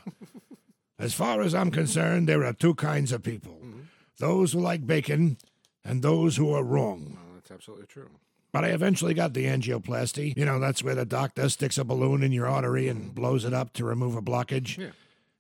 as 1.00 1.14
far 1.14 1.42
as 1.42 1.54
I'm 1.54 1.70
concerned, 1.70 2.28
there 2.28 2.44
are 2.44 2.54
two 2.54 2.74
kinds 2.74 3.12
of 3.12 3.22
people 3.22 3.60
mm-hmm. 3.64 3.82
those 4.18 4.54
who 4.54 4.60
like 4.60 4.88
bacon 4.88 5.38
and 5.86 6.02
those 6.02 6.38
who 6.38 6.52
are 6.52 6.64
wrong. 6.64 7.20
Oh, 7.20 7.36
that's 7.36 7.52
absolutely 7.52 7.86
true. 7.86 8.10
But 8.52 8.66
I 8.66 8.70
eventually 8.70 9.14
got 9.14 9.36
the 9.36 9.46
angioplasty. 9.46 10.36
You 10.36 10.46
know, 10.46 10.60
that's 10.60 10.84
where 10.84 10.96
the 10.96 11.06
doctor 11.06 11.48
sticks 11.48 11.78
a 11.78 11.84
balloon 11.84 12.24
in 12.24 12.32
your 12.32 12.48
artery 12.48 12.88
and 12.88 13.14
blows 13.14 13.46
it 13.46 13.54
up 13.54 13.72
to 13.74 13.86
remove 13.86 14.16
a 14.16 14.22
blockage. 14.22 14.78
Yeah. 14.78 14.90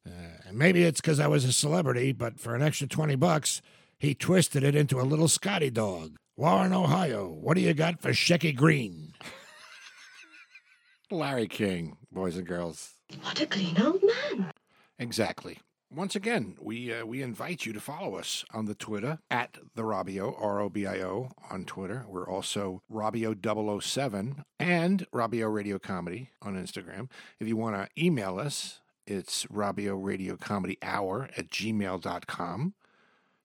Uh, 0.07 0.11
and 0.47 0.57
maybe 0.57 0.83
it's 0.83 0.99
because 1.01 1.19
I 1.19 1.27
was 1.27 1.45
a 1.45 1.53
celebrity, 1.53 2.11
but 2.11 2.39
for 2.39 2.55
an 2.55 2.61
extra 2.61 2.87
20 2.87 3.15
bucks, 3.15 3.61
he 3.99 4.15
twisted 4.15 4.63
it 4.63 4.75
into 4.75 4.99
a 4.99 5.03
little 5.03 5.27
Scotty 5.27 5.69
dog. 5.69 6.17
Warren, 6.35 6.73
Ohio, 6.73 7.27
what 7.27 7.55
do 7.55 7.61
you 7.61 7.73
got 7.73 8.01
for 8.01 8.09
Shecky 8.09 8.55
Greene? 8.55 9.13
Larry 11.11 11.47
King, 11.47 11.97
boys 12.11 12.37
and 12.37 12.47
girls. 12.47 12.93
What 13.21 13.41
a 13.41 13.45
clean 13.45 13.79
old 13.81 14.01
man. 14.01 14.51
Exactly. 14.97 15.57
once 15.93 16.15
again, 16.15 16.55
we 16.61 16.93
uh, 16.93 17.05
we 17.05 17.21
invite 17.21 17.65
you 17.65 17.73
to 17.73 17.81
follow 17.81 18.15
us 18.15 18.45
on 18.53 18.65
the 18.65 18.75
Twitter 18.75 19.19
at 19.29 19.57
the 19.75 19.81
Robio 19.81 20.33
R 20.41 20.61
O 20.61 20.69
B 20.69 20.85
I 20.87 21.01
O 21.01 21.31
on 21.49 21.65
Twitter. 21.65 22.05
We're 22.07 22.29
also 22.29 22.81
Robio 22.89 23.35
007 23.83 24.43
and 24.57 25.05
Robio 25.13 25.53
Radio 25.53 25.77
Comedy 25.79 26.29
on 26.41 26.55
Instagram. 26.55 27.09
If 27.39 27.47
you 27.49 27.57
want 27.57 27.75
to 27.75 27.89
email 28.01 28.39
us, 28.39 28.79
it's 29.11 29.45
Robio 29.47 30.01
Radio 30.01 30.37
Comedy 30.37 30.77
Hour 30.81 31.29
at 31.35 31.49
gmail.com. 31.49 32.73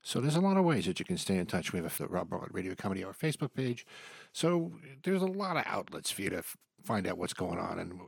So 0.00 0.20
there's 0.20 0.36
a 0.36 0.40
lot 0.40 0.56
of 0.56 0.64
ways 0.64 0.86
that 0.86 1.00
you 1.00 1.04
can 1.04 1.18
stay 1.18 1.36
in 1.36 1.46
touch. 1.46 1.72
We 1.72 1.80
have 1.80 1.98
the 1.98 2.06
Rob 2.06 2.30
Bartlett 2.30 2.54
Radio 2.54 2.76
Comedy 2.76 3.04
Hour 3.04 3.12
Facebook 3.12 3.52
page. 3.52 3.84
So 4.32 4.72
there's 5.02 5.22
a 5.22 5.26
lot 5.26 5.56
of 5.56 5.64
outlets 5.66 6.12
for 6.12 6.22
you 6.22 6.30
to 6.30 6.38
f- 6.38 6.56
find 6.84 7.08
out 7.08 7.18
what's 7.18 7.32
going 7.32 7.58
on. 7.58 7.80
And 7.80 8.02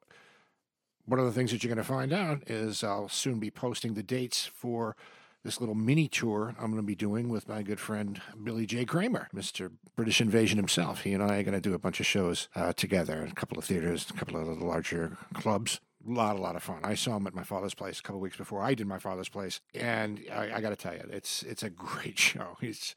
one 1.05 1.19
of 1.19 1.27
the 1.27 1.33
things 1.33 1.50
that 1.50 1.65
you're 1.65 1.75
going 1.75 1.85
to 1.85 1.93
find 1.93 2.12
out 2.12 2.49
is 2.49 2.85
I'll 2.85 3.09
soon 3.09 3.41
be 3.41 3.50
posting 3.50 3.95
the 3.95 4.05
dates 4.05 4.47
for 4.47 4.95
this 5.43 5.59
little 5.59 5.75
mini 5.75 6.07
tour 6.07 6.55
I'm 6.61 6.71
going 6.71 6.83
to 6.83 6.87
be 6.87 6.95
doing 6.95 7.29
with 7.29 7.49
my 7.49 7.62
good 7.62 7.81
friend 7.81 8.21
Billy 8.41 8.67
J. 8.67 8.85
Kramer, 8.85 9.29
Mr. 9.35 9.73
British 9.97 10.21
Invasion 10.21 10.59
himself. 10.59 11.00
He 11.00 11.12
and 11.12 11.23
I 11.23 11.38
are 11.38 11.43
going 11.43 11.55
to 11.55 11.61
do 11.61 11.75
a 11.75 11.79
bunch 11.79 11.99
of 11.99 12.07
shows 12.07 12.49
uh, 12.55 12.73
together 12.73 13.27
a 13.29 13.35
couple 13.35 13.59
of 13.59 13.65
theaters, 13.65 14.07
a 14.09 14.12
couple 14.12 14.37
of 14.41 14.47
the 14.47 14.65
larger 14.65 15.17
clubs. 15.35 15.81
A 16.09 16.12
lot, 16.12 16.37
a 16.37 16.41
lot 16.41 16.57
of 16.57 16.62
fun. 16.62 16.81
I 16.83 16.95
saw 16.95 17.17
him 17.17 17.27
at 17.27 17.35
my 17.35 17.43
father's 17.43 17.75
place 17.75 17.99
a 17.99 18.03
couple 18.03 18.17
of 18.17 18.23
weeks 18.23 18.37
before 18.37 18.62
I 18.62 18.75
did 18.75 18.87
my 18.87 18.99
father's 18.99 19.29
place, 19.29 19.61
and 19.75 20.25
I, 20.33 20.57
I 20.57 20.61
got 20.61 20.71
to 20.71 20.77
tell 20.77 20.95
you, 20.95 21.03
it's 21.11 21.43
it's 21.43 21.62
a 21.62 21.71
great 21.87 22.19
show. 22.19 22.57
He's 22.61 22.95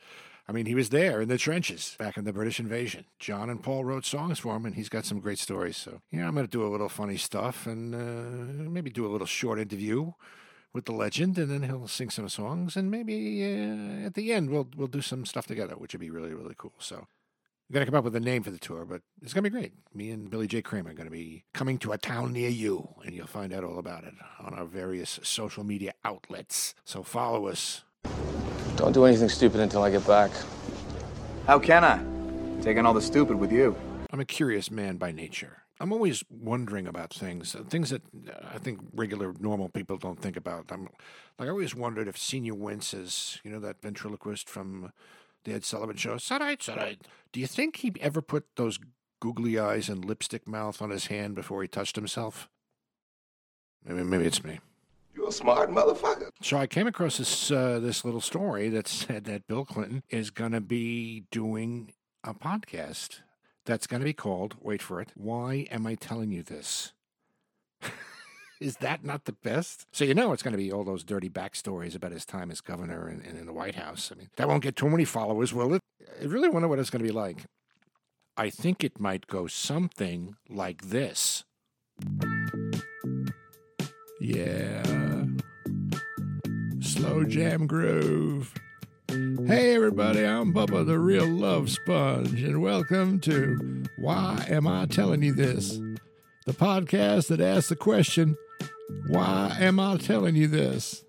I 0.48 0.54
mean, 0.54 0.66
he 0.66 0.76
was 0.76 0.90
there 0.90 1.22
in 1.22 1.30
the 1.30 1.38
trenches 1.38 1.96
back 1.98 2.18
in 2.18 2.26
the 2.26 2.34
British 2.34 2.60
invasion. 2.60 3.06
John 3.20 3.50
and 3.50 3.62
Paul 3.62 3.86
wrote 3.86 4.06
songs 4.06 4.40
for 4.40 4.56
him, 4.56 4.66
and 4.66 4.76
he's 4.76 4.90
got 4.90 5.06
some 5.06 5.20
great 5.20 5.40
stories. 5.40 5.78
So, 5.78 6.02
yeah, 6.12 6.28
I'm 6.28 6.34
going 6.34 6.46
to 6.46 6.52
do 6.52 6.66
a 6.66 6.68
little 6.68 6.90
funny 6.90 7.18
stuff 7.18 7.68
and 7.68 7.96
uh, 7.96 8.70
maybe 8.70 8.90
do 8.90 9.06
a 9.06 9.12
little 9.12 9.28
short 9.28 9.60
interview 9.60 10.12
with 10.74 10.86
the 10.86 10.94
legend, 10.94 11.38
and 11.38 11.52
then 11.52 11.64
he'll 11.64 11.88
sing 11.88 12.10
some 12.10 12.28
songs, 12.28 12.76
and 12.76 12.90
maybe 12.90 13.44
uh, 13.44 14.06
at 14.06 14.14
the 14.16 14.34
end 14.34 14.50
we'll 14.50 14.68
we'll 14.76 14.88
do 14.88 15.02
some 15.02 15.26
stuff 15.26 15.48
together, 15.48 15.76
which 15.76 15.94
would 15.94 16.02
be 16.02 16.10
really 16.10 16.34
really 16.34 16.56
cool. 16.58 16.74
So. 16.80 17.08
We're 17.72 17.76
going 17.76 17.86
to 17.86 17.92
come 17.94 18.00
up 18.00 18.04
with 18.04 18.18
a 18.18 18.20
name 18.20 18.44
for 18.44 18.52
the 18.52 18.58
tour, 18.58 18.84
but 18.84 19.02
it's 19.22 19.34
going 19.34 19.46
to 19.46 19.50
be 19.50 19.58
great. 19.58 19.72
Me 19.94 20.12
and 20.12 20.30
Billy 20.30 20.46
J. 20.46 20.62
Kramer 20.62 20.90
are 20.90 20.94
going 20.94 21.08
to 21.08 21.10
be 21.10 21.46
coming 21.54 21.78
to 21.78 21.94
a 21.94 21.98
town 21.98 22.34
near 22.34 22.50
you, 22.50 22.90
and 23.06 23.16
you'll 23.16 23.28
find 23.28 23.54
out 23.54 23.64
all 23.64 23.80
about 23.80 24.04
it 24.04 24.14
on 24.42 24.54
our 24.54 24.66
various 24.66 25.22
social 25.24 25.64
media 25.64 25.94
outlets. 26.04 26.76
So 26.84 27.02
follow 27.02 27.48
us. 27.48 27.86
Don't 28.76 28.92
do 28.92 29.06
anything 29.06 29.30
stupid 29.30 29.62
until 29.62 29.84
I 29.84 29.90
get 29.90 30.06
back. 30.06 30.32
How 31.48 31.60
can 31.60 31.86
I? 31.86 32.62
Taking 32.62 32.86
all 32.86 32.94
the 32.94 33.02
stupid 33.02 33.38
with 33.38 33.54
you. 33.54 33.74
I'm 34.12 34.20
a 34.20 34.26
curious 34.26 34.70
man 34.70 34.98
by 34.98 35.14
nature. 35.14 35.64
I'm 35.80 35.94
always 35.94 36.26
wondering 36.30 36.88
about 36.88 37.14
things, 37.14 37.56
uh, 37.56 37.64
things 37.64 37.90
that 37.92 38.02
uh, 38.30 38.48
I 38.54 38.58
think 38.58 38.82
regular, 38.94 39.34
normal 39.40 39.70
people 39.70 39.96
don't 39.96 40.20
think 40.20 40.36
about. 40.36 40.66
I'm 40.72 40.90
like 41.40 41.48
I 41.48 41.50
always 41.50 41.74
wondered 41.74 42.10
if 42.10 42.18
Señor 42.18 42.60
Wences 42.60 42.94
is, 42.94 43.40
you 43.46 43.50
know, 43.50 43.60
that 43.62 43.82
ventriloquist 43.82 44.50
from 44.50 44.92
the 45.44 45.54
Ed 45.54 45.66
Sullivan 45.66 45.98
Show. 45.98 46.14
It's 46.14 46.32
All 46.32 46.40
right, 46.40 46.70
all 46.70 46.76
right. 46.76 47.02
Do 47.32 47.40
you 47.40 47.48
think 47.48 47.78
he 47.78 47.94
ever 48.00 48.22
put 48.22 48.46
those 48.56 48.80
googly 49.20 49.58
eyes 49.58 49.90
and 49.90 50.04
lipstick 50.04 50.48
mouth 50.48 50.82
on 50.82 50.90
his 50.90 51.08
hand 51.08 51.36
before 51.36 51.62
he 51.62 51.68
touched 51.68 51.96
himself? 51.96 52.50
Maybe, 53.86 54.04
maybe 54.04 54.26
it's 54.26 54.44
me. 54.44 54.60
You're 55.16 55.30
a 55.30 55.32
smart 55.32 55.70
motherfucker. 55.70 56.30
So 56.42 56.58
I 56.58 56.68
came 56.68 56.88
across 56.88 57.18
this 57.18 57.52
uh, 57.52 57.80
this 57.80 58.06
little 58.06 58.22
story 58.22 58.70
that 58.70 58.88
said 58.88 59.26
that 59.26 59.48
Bill 59.48 59.66
Clinton 59.66 60.04
is 60.10 60.30
going 60.30 60.52
to 60.52 60.62
be 60.62 61.26
doing 61.32 61.94
a 62.24 62.34
podcast 62.34 63.20
that's 63.66 63.88
going 63.88 64.00
to 64.00 64.06
be 64.06 64.14
called, 64.14 64.56
wait 64.60 64.82
for 64.82 65.02
it, 65.02 65.10
Why 65.16 65.68
Am 65.72 65.86
I 65.86 65.96
Telling 65.96 66.32
You 66.32 66.44
This? 66.44 66.94
is 68.62 68.78
that 68.78 69.04
not 69.04 69.26
the 69.26 69.32
best? 69.32 69.88
So 69.92 70.06
you 70.06 70.14
know 70.14 70.32
it's 70.32 70.44
going 70.44 70.52
to 70.52 70.58
be 70.58 70.72
all 70.72 70.84
those 70.84 71.04
dirty 71.04 71.30
backstories 71.30 71.96
about 71.96 72.12
his 72.12 72.26
time 72.26 72.52
as 72.52 72.62
governor 72.62 73.08
and, 73.08 73.26
and 73.26 73.38
in 73.38 73.48
the 73.48 73.54
White 73.54 73.76
House. 73.76 74.12
I 74.14 74.18
mean, 74.18 74.30
that 74.38 74.48
won't 74.48 74.62
get 74.62 74.76
too 74.76 74.90
many 74.90 75.04
followers, 75.04 75.52
will 75.52 75.74
it? 75.74 75.82
I 76.22 76.26
really 76.26 76.48
wonder 76.48 76.68
what 76.68 76.78
it's 76.78 76.92
going 76.92 77.04
to 77.04 77.08
be 77.08 77.14
like. 77.14 77.46
I 78.38 78.52
think 78.52 78.84
it 78.84 79.00
might 79.00 79.28
go 79.28 79.48
something 79.48 80.36
like 80.48 80.84
this. 80.84 81.44
Yeah. 84.22 85.26
Slow 86.80 87.24
jam 87.24 87.66
groove. 87.66 88.54
Hey, 89.10 89.76
everybody, 89.76 90.24
I'm 90.24 90.54
Bubba 90.54 90.86
the 90.86 91.00
Real 91.00 91.28
Love 91.28 91.70
Sponge, 91.70 92.42
and 92.44 92.62
welcome 92.62 93.20
to 93.22 93.84
Why 93.98 94.46
Am 94.48 94.68
I 94.68 94.86
Telling 94.86 95.24
You 95.24 95.34
This? 95.34 95.82
The 96.46 96.54
podcast 96.54 97.28
that 97.28 97.42
asks 97.42 97.70
the 97.70 97.76
question, 97.76 98.38
Why 99.08 99.56
am 99.60 99.80
I 99.80 99.98
telling 99.98 100.36
you 100.36 100.48
this? 100.48 101.04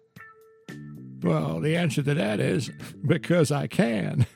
Well, 1.22 1.60
the 1.60 1.76
answer 1.76 2.02
to 2.02 2.14
that 2.14 2.40
is 2.40 2.70
because 3.06 3.52
I 3.52 3.66
can. 3.66 4.26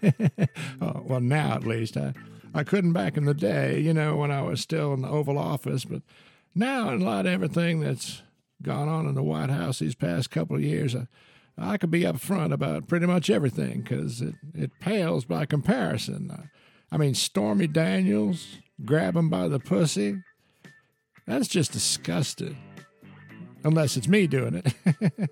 oh, 0.80 1.02
well, 1.04 1.20
now 1.20 1.54
at 1.54 1.66
least. 1.66 1.96
I, 1.96 2.14
I 2.54 2.64
couldn't 2.64 2.92
back 2.92 3.16
in 3.16 3.24
the 3.24 3.34
day, 3.34 3.80
you 3.80 3.92
know, 3.92 4.16
when 4.16 4.30
I 4.30 4.42
was 4.42 4.60
still 4.60 4.94
in 4.94 5.02
the 5.02 5.08
Oval 5.08 5.38
Office, 5.38 5.84
but 5.84 6.02
now, 6.58 6.88
in 6.88 7.00
light 7.00 7.26
of 7.26 7.32
everything 7.32 7.80
that's 7.80 8.22
gone 8.62 8.88
on 8.88 9.06
in 9.06 9.14
the 9.14 9.22
White 9.22 9.50
House 9.50 9.78
these 9.78 9.94
past 9.94 10.30
couple 10.30 10.56
of 10.56 10.62
years, 10.62 10.96
I, 10.96 11.06
I 11.58 11.76
could 11.76 11.90
be 11.90 12.00
upfront 12.00 12.54
about 12.54 12.88
pretty 12.88 13.04
much 13.04 13.28
everything 13.28 13.82
because 13.82 14.22
it, 14.22 14.36
it 14.54 14.70
pales 14.80 15.26
by 15.26 15.44
comparison. 15.44 16.30
Uh, 16.30 16.44
I 16.90 16.96
mean, 16.96 17.14
Stormy 17.14 17.66
Daniels, 17.66 18.56
grab 18.86 19.16
him 19.16 19.28
by 19.28 19.48
the 19.48 19.58
pussy, 19.58 20.22
that's 21.26 21.46
just 21.46 21.72
disgusting. 21.72 22.56
Unless 23.66 23.96
it's 23.96 24.06
me 24.06 24.28
doing 24.28 24.62
it. 24.64 24.75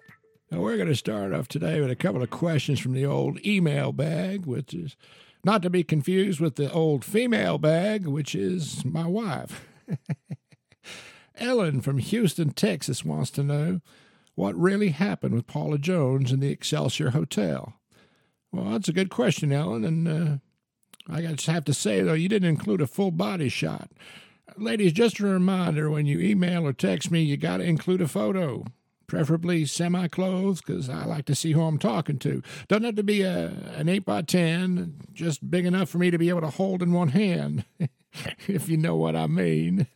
now, 0.51 0.59
we're 0.59 0.77
going 0.77 0.89
to 0.89 0.97
start 0.97 1.33
off 1.33 1.47
today 1.47 1.81
with 1.81 1.89
a 1.89 1.95
couple 1.95 2.21
of 2.21 2.31
questions 2.31 2.81
from 2.81 2.93
the 2.93 3.07
old 3.07 3.39
email 3.47 3.93
bag, 3.93 4.45
which 4.45 4.75
is 4.75 4.97
not 5.45 5.63
to 5.63 5.71
be 5.71 5.85
confused 5.85 6.41
with 6.41 6.57
the 6.57 6.69
old 6.73 7.05
female 7.05 7.59
bag, 7.59 8.09
which 8.09 8.35
is 8.35 8.85
my 8.85 9.07
wife. 9.07 9.65
Ellen 11.37 11.81
from 11.81 11.99
Houston, 11.99 12.51
Texas 12.51 13.05
wants 13.05 13.31
to 13.31 13.45
know 13.45 13.81
what 14.35 14.57
really 14.57 14.89
happened 14.89 15.35
with 15.35 15.47
Paula 15.47 15.79
Jones 15.79 16.33
in 16.33 16.41
the 16.41 16.51
Excelsior 16.51 17.11
Hotel. 17.11 17.75
Well, 18.51 18.71
that's 18.71 18.89
a 18.89 18.93
good 18.93 19.11
question, 19.11 19.53
Ellen, 19.53 19.85
and 19.85 20.09
uh, 20.09 20.39
I 21.09 21.23
just 21.23 21.47
have 21.47 21.65
to 21.67 21.75
say, 21.75 22.01
though, 22.01 22.15
you 22.15 22.29
didn't 22.29 22.49
include 22.49 22.81
a 22.81 22.89
full 22.89 23.13
body 23.13 23.49
shot. 23.49 23.93
Ladies, 24.57 24.93
just 24.93 25.19
a 25.19 25.27
reminder 25.27 25.91
when 25.91 26.07
you 26.07 26.21
email 26.21 26.67
or 26.67 26.73
text 26.73 27.11
me, 27.11 27.23
you 27.23 27.37
got 27.37 27.57
to 27.57 27.65
include 27.65 28.01
a 28.01 28.07
photo, 28.07 28.65
preferably 29.09 29.65
semi 29.65 30.07
clothed, 30.07 30.65
because 30.65 30.89
I 30.89 31.05
like 31.07 31.25
to 31.27 31.35
see 31.35 31.53
who 31.53 31.63
I'm 31.63 31.79
talking 31.79 32.19
to. 32.21 32.41
Doesn't 32.69 32.85
have 32.85 32.95
to 32.95 33.03
be 33.03 33.23
a, 33.23 33.49
an 33.77 33.89
8 33.89 34.05
by 34.05 34.23
10 34.23 34.95
just 35.13 35.51
big 35.51 35.67
enough 35.67 35.89
for 35.89 35.99
me 35.99 36.11
to 36.11 36.19
be 36.19 36.29
able 36.29 36.43
to 36.43 36.51
hold 36.51 36.83
in 36.83 36.93
one 36.93 37.09
hand. 37.09 37.65
if 38.47 38.69
you 38.69 38.77
know 38.77 38.95
what 38.95 39.17
I 39.17 39.27
mean. 39.27 39.89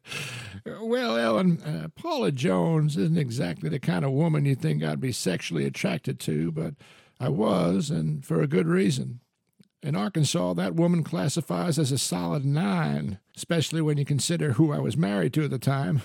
well, 0.66 1.18
Ellen, 1.18 1.60
uh, 1.60 1.88
Paula 1.94 2.32
Jones 2.32 2.96
isn't 2.96 3.18
exactly 3.18 3.68
the 3.68 3.78
kind 3.78 4.06
of 4.06 4.12
woman 4.12 4.46
you 4.46 4.54
think 4.54 4.82
I'd 4.82 5.00
be 5.00 5.12
sexually 5.12 5.66
attracted 5.66 6.18
to, 6.20 6.50
but 6.50 6.74
I 7.20 7.28
was, 7.28 7.90
and 7.90 8.24
for 8.24 8.40
a 8.40 8.46
good 8.46 8.68
reason. 8.68 9.20
In 9.82 9.94
Arkansas, 9.94 10.54
that 10.54 10.74
woman 10.74 11.04
classifies 11.04 11.78
as 11.78 11.92
a 11.92 11.98
solid 11.98 12.44
nine, 12.44 13.18
especially 13.38 13.80
when 13.80 13.96
you 13.96 14.04
consider 14.04 14.54
who 14.54 14.72
I 14.72 14.80
was 14.80 14.96
married 14.96 15.32
to 15.34 15.44
at 15.44 15.50
the 15.50 15.60
time. 15.60 16.02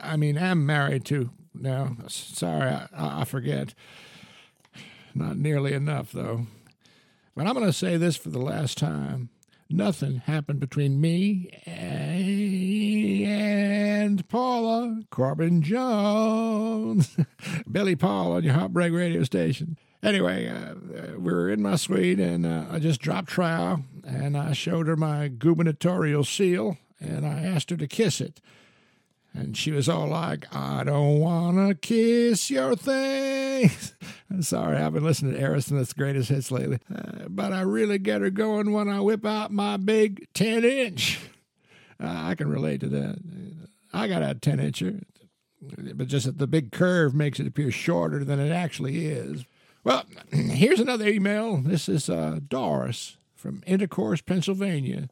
I 0.00 0.16
mean, 0.16 0.38
am 0.38 0.64
married 0.64 1.04
to 1.06 1.30
now. 1.52 1.96
Sorry, 2.06 2.70
I, 2.70 2.86
I 2.96 3.24
forget. 3.24 3.74
Not 5.16 5.36
nearly 5.36 5.72
enough, 5.72 6.12
though. 6.12 6.46
But 7.34 7.48
I'm 7.48 7.54
going 7.54 7.66
to 7.66 7.72
say 7.72 7.96
this 7.96 8.16
for 8.16 8.28
the 8.28 8.38
last 8.38 8.78
time 8.78 9.30
nothing 9.68 10.18
happened 10.18 10.60
between 10.60 11.00
me 11.00 11.50
and 13.26 14.28
Paula 14.28 15.02
Corbin 15.10 15.60
Jones. 15.60 17.16
Billy 17.70 17.96
Paul 17.96 18.30
on 18.34 18.44
your 18.44 18.54
Heartbreak 18.54 18.92
radio 18.92 19.24
station. 19.24 19.76
Anyway, 20.04 20.46
uh, 20.46 20.74
we 21.18 21.32
were 21.32 21.48
in 21.48 21.62
my 21.62 21.76
suite, 21.76 22.20
and 22.20 22.44
uh, 22.44 22.66
I 22.70 22.78
just 22.78 23.00
dropped 23.00 23.30
trow, 23.30 23.84
and 24.06 24.36
I 24.36 24.52
showed 24.52 24.86
her 24.86 24.96
my 24.96 25.28
gubernatorial 25.28 26.24
seal, 26.24 26.76
and 27.00 27.24
I 27.24 27.42
asked 27.42 27.70
her 27.70 27.76
to 27.78 27.86
kiss 27.86 28.20
it. 28.20 28.38
And 29.32 29.56
she 29.56 29.72
was 29.72 29.88
all 29.88 30.06
like, 30.06 30.54
I 30.54 30.84
don't 30.84 31.20
want 31.20 31.56
to 31.56 31.74
kiss 31.74 32.50
your 32.50 32.76
thing. 32.76 33.70
Sorry, 34.40 34.76
I've 34.76 34.92
been 34.92 35.04
listening 35.04 35.32
to 35.32 35.40
Aerosmith's 35.40 35.94
greatest 35.94 36.28
hits 36.28 36.50
lately. 36.50 36.80
Uh, 36.94 37.26
but 37.28 37.54
I 37.54 37.62
really 37.62 37.98
get 37.98 38.20
her 38.20 38.30
going 38.30 38.72
when 38.72 38.90
I 38.90 39.00
whip 39.00 39.24
out 39.24 39.52
my 39.52 39.78
big 39.78 40.28
10 40.34 40.64
inch. 40.64 41.18
Uh, 41.98 42.12
I 42.26 42.34
can 42.34 42.50
relate 42.50 42.80
to 42.80 42.88
that. 42.90 43.18
I 43.92 44.06
got 44.06 44.22
a 44.22 44.34
10 44.34 44.58
incher, 44.58 45.02
but 45.94 46.08
just 46.08 46.26
that 46.26 46.36
the 46.36 46.46
big 46.46 46.72
curve 46.72 47.14
makes 47.14 47.40
it 47.40 47.46
appear 47.46 47.70
shorter 47.70 48.22
than 48.22 48.38
it 48.38 48.52
actually 48.52 49.06
is. 49.06 49.46
Well, 49.84 50.04
here's 50.32 50.80
another 50.80 51.06
email. 51.06 51.58
This 51.58 51.88
is 51.88 52.08
uh, 52.08 52.40
Doris 52.48 53.18
from 53.34 53.62
Intercourse, 53.66 54.22
Pennsylvania. 54.22 55.08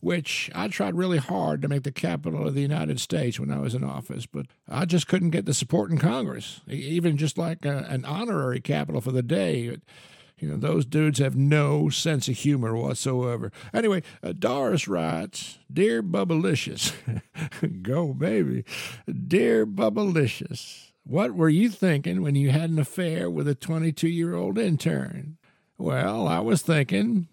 which 0.00 0.50
I 0.54 0.68
tried 0.68 0.94
really 0.96 1.18
hard 1.18 1.62
to 1.62 1.68
make 1.68 1.82
the 1.84 1.92
capital 1.92 2.46
of 2.46 2.54
the 2.54 2.60
United 2.60 3.00
States 3.00 3.40
when 3.40 3.50
I 3.50 3.58
was 3.60 3.74
in 3.74 3.82
office, 3.84 4.26
but 4.26 4.46
I 4.68 4.84
just 4.84 5.08
couldn't 5.08 5.30
get 5.30 5.46
the 5.46 5.54
support 5.54 5.90
in 5.90 5.98
Congress, 5.98 6.60
even 6.68 7.16
just 7.16 7.38
like 7.38 7.64
a, 7.64 7.86
an 7.88 8.04
honorary 8.04 8.60
capital 8.60 9.00
for 9.00 9.12
the 9.12 9.22
day. 9.22 9.78
You 10.38 10.48
know, 10.48 10.56
those 10.56 10.84
dudes 10.84 11.18
have 11.18 11.34
no 11.34 11.88
sense 11.88 12.28
of 12.28 12.36
humor 12.36 12.76
whatsoever. 12.76 13.50
Anyway, 13.72 14.02
uh, 14.22 14.32
Doris 14.32 14.86
writes, 14.86 15.58
Dear 15.72 16.02
Bubbalicious, 16.02 16.92
go 17.82 18.12
baby, 18.12 18.64
Dear 19.26 19.66
Bubbalicious, 19.66 20.85
what 21.06 21.34
were 21.34 21.48
you 21.48 21.70
thinking 21.70 22.20
when 22.20 22.34
you 22.34 22.50
had 22.50 22.68
an 22.68 22.80
affair 22.80 23.30
with 23.30 23.46
a 23.46 23.54
22 23.54 24.08
year 24.08 24.34
old 24.34 24.58
intern? 24.58 25.38
Well, 25.78 26.26
I 26.26 26.40
was 26.40 26.62
thinking, 26.62 27.28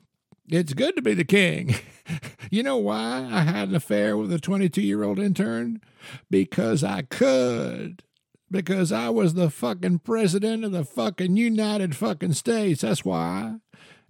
it's 0.48 0.74
good 0.74 0.96
to 0.96 1.02
be 1.02 1.16
the 1.16 1.24
king. 1.24 1.76
you 2.52 2.62
know 2.62 2.78
why 2.78 3.28
I 3.32 3.42
had 3.42 3.70
an 3.70 3.76
affair 3.76 4.16
with 4.16 4.32
a 4.32 4.40
22 4.40 4.82
year 4.82 5.04
old 5.04 5.18
intern? 5.18 5.82
Because 6.30 6.84
I 6.84 7.02
could. 7.02 8.04
Because 8.52 8.92
I 8.92 9.10
was 9.10 9.34
the 9.34 9.50
fucking 9.50 10.00
president 10.00 10.64
of 10.64 10.72
the 10.72 10.86
fucking 10.86 11.36
United 11.36 11.96
fucking 11.96 12.34
States. 12.34 12.82
That's 12.82 13.04
why. 13.04 13.56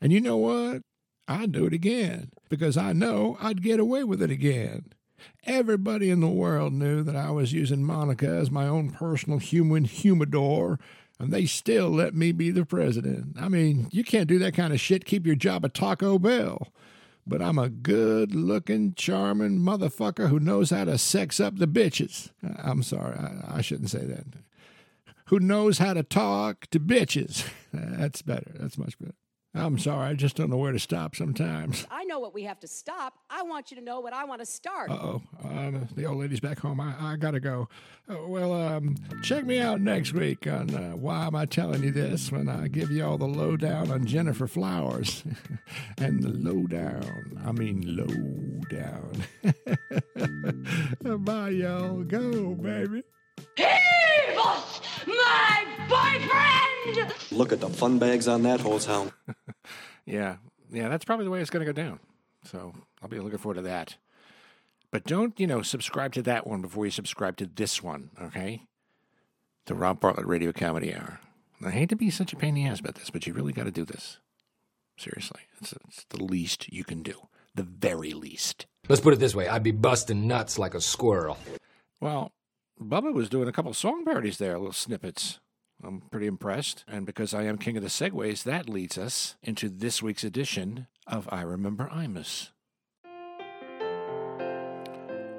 And 0.01 0.11
you 0.11 0.19
know 0.19 0.35
what? 0.35 0.81
I'd 1.29 1.53
do 1.53 1.65
it 1.65 1.73
again. 1.73 2.31
Because 2.49 2.75
I 2.75 2.91
know 2.91 3.37
I'd 3.39 3.63
get 3.63 3.79
away 3.79 4.03
with 4.03 4.21
it 4.21 4.31
again. 4.31 4.91
Everybody 5.45 6.09
in 6.09 6.21
the 6.21 6.27
world 6.27 6.73
knew 6.73 7.03
that 7.03 7.15
I 7.15 7.31
was 7.31 7.53
using 7.53 7.83
Monica 7.83 8.27
as 8.27 8.49
my 8.49 8.67
own 8.67 8.91
personal 8.91 9.39
human 9.39 9.83
humidor, 9.83 10.79
and 11.19 11.31
they 11.31 11.45
still 11.45 11.89
let 11.89 12.15
me 12.15 12.31
be 12.31 12.51
the 12.51 12.65
president. 12.65 13.35
I 13.39 13.49
mean, 13.49 13.89
you 13.91 14.03
can't 14.03 14.27
do 14.27 14.39
that 14.39 14.53
kind 14.53 14.73
of 14.73 14.79
shit. 14.79 15.05
Keep 15.05 15.25
your 15.25 15.35
job 15.35 15.65
at 15.65 15.73
Taco 15.73 16.17
Bell. 16.17 16.69
But 17.25 17.41
I'm 17.41 17.57
a 17.57 17.69
good 17.69 18.35
looking, 18.35 18.93
charming 18.95 19.59
motherfucker 19.59 20.27
who 20.29 20.39
knows 20.39 20.71
how 20.71 20.83
to 20.85 20.97
sex 20.97 21.39
up 21.39 21.57
the 21.57 21.67
bitches. 21.67 22.31
I'm 22.61 22.83
sorry, 22.83 23.17
I, 23.17 23.57
I 23.57 23.61
shouldn't 23.61 23.89
say 23.89 24.05
that. 24.05 24.25
Who 25.27 25.39
knows 25.39 25.77
how 25.77 25.93
to 25.93 26.03
talk 26.03 26.67
to 26.71 26.79
bitches. 26.79 27.49
That's 27.73 28.21
better. 28.21 28.51
That's 28.55 28.77
much 28.77 28.99
better. 28.99 29.13
I'm 29.55 29.77
sorry, 29.77 30.07
I 30.07 30.13
just 30.15 30.35
don't 30.35 30.49
know 30.49 30.57
where 30.57 30.71
to 30.71 30.79
stop 30.79 31.15
sometimes. 31.15 31.85
I 31.91 32.05
know 32.05 32.17
what 32.17 32.33
we 32.33 32.43
have 32.43 32.59
to 32.61 32.67
stop. 32.67 33.13
I 33.29 33.43
want 33.43 33.69
you 33.69 33.77
to 33.77 33.83
know 33.83 33.99
what 33.99 34.11
I 34.11 34.25
want 34.25 34.41
to 34.41 34.47
start. 34.47 34.89
Uh 34.89 34.93
oh, 34.95 35.21
uh, 35.43 35.71
the 35.95 36.05
old 36.05 36.17
lady's 36.17 36.39
back 36.39 36.59
home. 36.59 36.79
I, 36.79 36.95
I 36.99 37.15
gotta 37.17 37.39
go. 37.39 37.69
Uh, 38.09 38.27
well, 38.27 38.51
um, 38.51 38.95
check 39.21 39.45
me 39.45 39.59
out 39.59 39.79
next 39.79 40.13
week 40.13 40.47
on 40.47 40.73
uh, 40.73 40.91
Why 40.91 41.27
Am 41.27 41.35
I 41.35 41.45
Telling 41.45 41.83
You 41.83 41.91
This 41.91 42.31
when 42.31 42.49
I 42.49 42.67
give 42.67 42.89
you 42.89 43.05
all 43.05 43.19
the 43.19 43.27
lowdown 43.27 43.91
on 43.91 44.05
Gennifer 44.05 44.49
Flowers. 44.49 45.23
and 45.99 46.23
the 46.23 46.29
lowdown, 46.29 47.39
I 47.45 47.51
mean, 47.51 47.83
lowdown. 47.95 49.23
Bye, 51.23 51.49
y'all. 51.49 52.03
Go, 52.03 52.55
baby. 52.55 53.03
He 53.55 53.63
was 54.35 54.81
my 55.05 55.65
boyfriend! 55.87 57.13
Look 57.31 57.51
at 57.51 57.59
the 57.59 57.69
fun 57.69 57.99
bags 57.99 58.27
on 58.27 58.43
that 58.43 58.61
hose 58.61 58.85
hound. 58.85 59.11
Yeah, 60.05 60.37
yeah, 60.71 60.89
that's 60.89 61.05
probably 61.05 61.25
the 61.25 61.31
way 61.31 61.41
it's 61.41 61.49
going 61.49 61.65
to 61.65 61.71
go 61.71 61.81
down. 61.81 61.99
So 62.43 62.73
I'll 63.01 63.09
be 63.09 63.19
looking 63.19 63.39
forward 63.39 63.55
to 63.55 63.61
that. 63.61 63.97
But 64.91 65.05
don't, 65.05 65.39
you 65.39 65.47
know, 65.47 65.61
subscribe 65.61 66.13
to 66.13 66.21
that 66.23 66.45
one 66.45 66.61
before 66.61 66.85
you 66.85 66.91
subscribe 66.91 67.37
to 67.37 67.47
this 67.47 67.81
one, 67.81 68.11
okay? 68.21 68.63
The 69.65 69.75
Rob 69.75 69.99
Bartlett 69.99 70.27
Radio 70.27 70.51
Comedy 70.51 70.93
Hour. 70.93 71.19
I 71.65 71.71
hate 71.71 71.89
to 71.89 71.95
be 71.95 72.09
such 72.09 72.33
a 72.33 72.35
pain 72.35 72.49
in 72.49 72.65
the 72.65 72.69
ass 72.69 72.79
about 72.79 72.95
this, 72.95 73.09
but 73.09 73.25
you 73.25 73.33
really 73.33 73.53
got 73.53 73.63
to 73.63 73.71
do 73.71 73.85
this. 73.85 74.19
Seriously, 74.97 75.41
it's, 75.59 75.73
it's 75.87 76.05
the 76.09 76.23
least 76.23 76.71
you 76.71 76.83
can 76.83 77.01
do. 77.01 77.27
The 77.55 77.63
very 77.63 78.13
least. 78.13 78.67
Let's 78.89 79.01
put 79.01 79.13
it 79.13 79.19
this 79.19 79.33
way 79.33 79.47
I'd 79.47 79.63
be 79.63 79.71
busting 79.71 80.27
nuts 80.27 80.59
like 80.59 80.75
a 80.75 80.81
squirrel. 80.81 81.37
Well, 82.01 82.31
Bubba 82.81 83.13
was 83.13 83.29
doing 83.29 83.47
a 83.47 83.51
couple 83.51 83.73
song 83.73 84.03
parodies 84.03 84.37
there, 84.37 84.57
little 84.57 84.73
snippets. 84.73 85.39
I'm 85.85 86.01
pretty 86.11 86.27
impressed. 86.27 86.85
And 86.87 87.05
because 87.05 87.33
I 87.33 87.43
am 87.43 87.57
king 87.57 87.77
of 87.77 87.83
the 87.83 87.89
segues, 87.89 88.43
that 88.43 88.69
leads 88.69 88.97
us 88.97 89.35
into 89.43 89.69
this 89.69 90.01
week's 90.01 90.23
edition 90.23 90.87
of 91.07 91.27
I 91.31 91.41
Remember 91.41 91.89
Imus. 91.91 92.49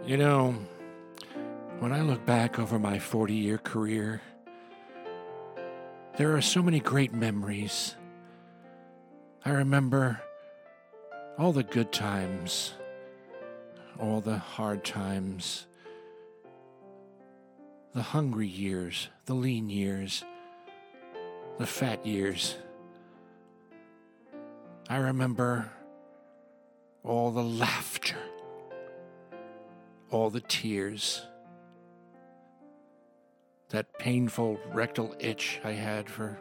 You 0.07 0.19
know, 0.19 0.55
when 1.79 1.93
I 1.93 2.03
look 2.03 2.27
back 2.27 2.59
over 2.59 2.79
my 2.79 2.99
40 2.99 3.33
year 3.33 3.59
career, 3.59 4.21
there 6.19 6.37
are 6.37 6.43
so 6.43 6.63
many 6.63 6.79
great 6.79 7.15
memories. 7.15 7.95
I 9.47 9.51
remember 9.51 10.21
all 11.39 11.53
the 11.53 11.63
good 11.63 11.91
times, 11.91 12.75
all 13.99 14.21
the 14.21 14.39
hard 14.39 14.85
times, 14.85 15.67
the 17.95 18.03
hungry 18.03 18.47
years, 18.47 19.09
the 19.25 19.35
lean 19.35 19.71
years, 19.71 20.23
the 21.59 21.67
fat 21.67 22.05
years. 22.05 22.57
I 24.89 24.97
remember 24.97 25.71
all 27.03 27.31
the 27.31 27.43
laughter, 27.43 28.17
all 30.11 30.31
the 30.31 30.41
tears, 30.41 31.23
that 33.71 33.99
painful 33.99 34.59
rectal 34.73 35.15
itch 35.19 35.61
I 35.65 35.73
had 35.73 36.09
for 36.11 36.39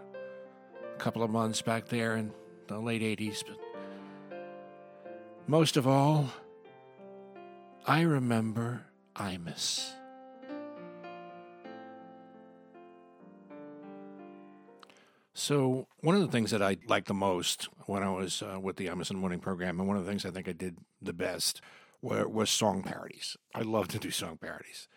a 0.94 0.98
couple 0.98 1.24
of 1.24 1.30
months 1.30 1.62
back 1.62 1.88
there 1.88 2.16
in 2.16 2.32
the 2.68 2.80
late 2.80 3.02
80s. 3.02 3.44
But 3.48 4.40
most 5.48 5.78
of 5.78 5.88
all, 5.88 6.30
I 7.86 8.02
remember 8.02 8.86
Imus. 9.16 9.92
So, 15.44 15.88
one 16.00 16.16
of 16.16 16.22
the 16.22 16.30
things 16.30 16.52
that 16.52 16.62
I 16.62 16.78
liked 16.88 17.10
the 17.10 17.14
most 17.14 17.68
when 17.86 18.02
I 18.02 18.10
was 18.10 18.42
uh, 18.42 18.62
with 18.62 18.78
the 18.78 18.88
Emerson 18.88 19.18
Morning 19.18 19.42
program, 19.42 19.78
and 19.78 19.90
one 19.90 19.98
of 19.98 20.06
the 20.06 20.10
things 20.10 20.26
I 20.26 20.30
think 20.30 20.48
I 20.48 20.54
did 20.54 20.78
the 21.02 21.12
best, 21.12 21.60
were, 22.02 22.30
was 22.30 22.50
song 22.50 22.82
parodies. 22.82 23.36
I 23.54 23.64
love 23.64 23.90
to 23.90 24.00
do 24.00 24.10
song 24.10 24.38
parodies. 24.38 24.88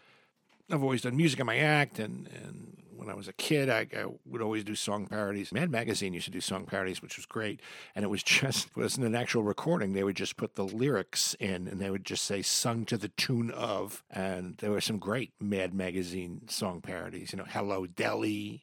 I've 0.71 0.85
always 0.85 1.03
done 1.03 1.17
music 1.17 1.41
in 1.41 1.47
my 1.47 1.57
act, 1.57 1.99
and, 1.99 2.29
and 2.29 2.77
when 2.95 3.09
I 3.09 3.15
was 3.15 3.27
a 3.27 3.33
kid, 3.33 3.69
I, 3.69 3.89
I 3.93 4.07
would 4.25 4.41
always 4.41 4.63
do 4.63 4.77
song 4.77 5.09
parodies. 5.09 5.51
Mad 5.51 5.69
Magazine 5.69 6.15
used 6.15 6.27
to 6.27 6.31
do 6.31 6.41
song 6.41 6.65
parodies, 6.65 7.03
which 7.03 7.17
was 7.17 7.27
great. 7.27 7.61
And 7.97 8.05
it 8.05 8.09
was 8.09 8.23
just, 8.23 8.69
it 8.69 8.77
wasn't 8.77 9.07
an 9.07 9.17
actual 9.17 9.43
recording. 9.43 9.95
They 9.95 10.05
would 10.05 10.15
just 10.15 10.37
put 10.37 10.55
the 10.55 10.65
lyrics 10.65 11.35
in, 11.41 11.67
and 11.67 11.81
they 11.81 11.91
would 11.91 12.05
just 12.05 12.23
say, 12.23 12.41
sung 12.41 12.85
to 12.85 12.97
the 12.97 13.09
tune 13.09 13.51
of. 13.51 14.05
And 14.13 14.59
there 14.59 14.71
were 14.71 14.81
some 14.81 14.99
great 14.99 15.33
Mad 15.41 15.75
Magazine 15.75 16.43
song 16.47 16.83
parodies. 16.83 17.33
You 17.33 17.39
know, 17.39 17.47
Hello 17.49 17.85
Delhi. 17.85 18.63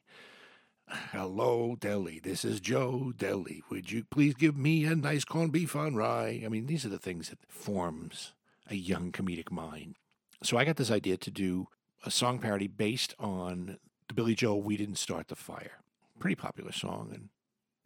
Hello, 0.88 1.76
Delhi. 1.80 2.20
This 2.20 2.44
is 2.44 2.60
Joe 2.60 3.14
Delhi. 3.16 3.64
Would 3.70 3.92
you 3.92 4.04
please 4.04 4.34
give 4.34 4.58
me 4.58 4.86
a 4.86 4.96
nice 4.96 5.24
corned 5.24 5.52
beef 5.52 5.76
on 5.76 5.96
rye? 5.96 6.42
I 6.46 6.50
mean, 6.50 6.66
these 6.66 6.86
are 6.86 6.90
the 6.90 7.00
things 7.00 7.30
that 7.30 7.40
forms 7.48 8.34
a 8.68 8.76
young 8.76 9.12
comedic 9.12 9.52
mind. 9.52 9.96
So 10.42 10.58
I 10.58 10.66
got 10.66 10.76
this 10.76 10.92
idea 10.92 11.18
to 11.18 11.32
do 11.32 11.68
a 12.06 12.12
song 12.12 12.40
parody 12.40 12.68
based 12.68 13.14
on 13.20 13.78
the 14.08 14.14
Billy 14.14 14.36
Joel 14.36 14.62
"We 14.62 14.78
Didn't 14.78 14.98
Start 14.98 15.30
the 15.30 15.36
Fire." 15.36 15.84
Pretty 16.20 16.36
popular 16.36 16.72
song, 16.72 17.12
and 17.14 17.30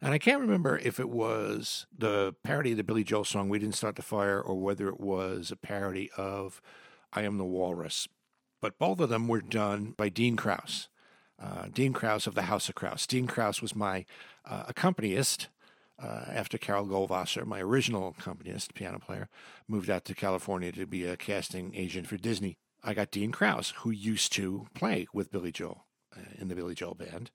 and 0.00 0.12
I 0.12 0.18
can't 0.18 0.40
remember 0.40 0.78
if 0.78 0.98
it 0.98 1.08
was 1.08 1.86
the 1.96 2.34
parody 2.42 2.72
of 2.72 2.76
the 2.76 2.84
Billy 2.84 3.04
Joel 3.04 3.24
song 3.24 3.48
"We 3.48 3.58
Didn't 3.58 3.76
Start 3.76 3.96
the 3.96 4.02
Fire" 4.02 4.40
or 4.40 4.56
whether 4.60 4.88
it 4.88 5.00
was 5.00 5.50
a 5.50 5.56
parody 5.56 6.10
of 6.16 6.60
"I 7.12 7.22
Am 7.22 7.38
the 7.38 7.44
Walrus." 7.44 8.08
But 8.60 8.78
both 8.78 9.00
of 9.00 9.08
them 9.08 9.28
were 9.28 9.40
done 9.40 9.94
by 9.96 10.08
Dean 10.08 10.36
Krause. 10.36 10.88
Uh, 11.40 11.66
Dean 11.72 11.92
Krause 11.92 12.26
of 12.26 12.34
the 12.34 12.42
House 12.42 12.68
of 12.68 12.74
Krause. 12.74 13.06
Dean 13.06 13.26
Krause 13.26 13.62
was 13.62 13.76
my 13.76 14.04
uh, 14.44 14.64
accompanist 14.68 15.48
uh, 16.02 16.24
after 16.28 16.58
Carol 16.58 16.86
Goldwasser, 16.86 17.44
my 17.44 17.60
original 17.60 18.14
accompanist, 18.18 18.74
piano 18.74 18.98
player, 18.98 19.28
moved 19.66 19.90
out 19.90 20.04
to 20.06 20.14
California 20.14 20.72
to 20.72 20.86
be 20.86 21.04
a 21.04 21.16
casting 21.16 21.74
agent 21.74 22.06
for 22.06 22.16
Disney. 22.16 22.56
I 22.82 22.94
got 22.94 23.10
Dean 23.10 23.32
Krause, 23.32 23.72
who 23.78 23.90
used 23.90 24.32
to 24.34 24.66
play 24.74 25.06
with 25.12 25.30
Billy 25.30 25.52
Joel 25.52 25.86
uh, 26.16 26.20
in 26.38 26.48
the 26.48 26.54
Billy 26.54 26.74
Joel 26.74 26.94
band. 26.94 27.30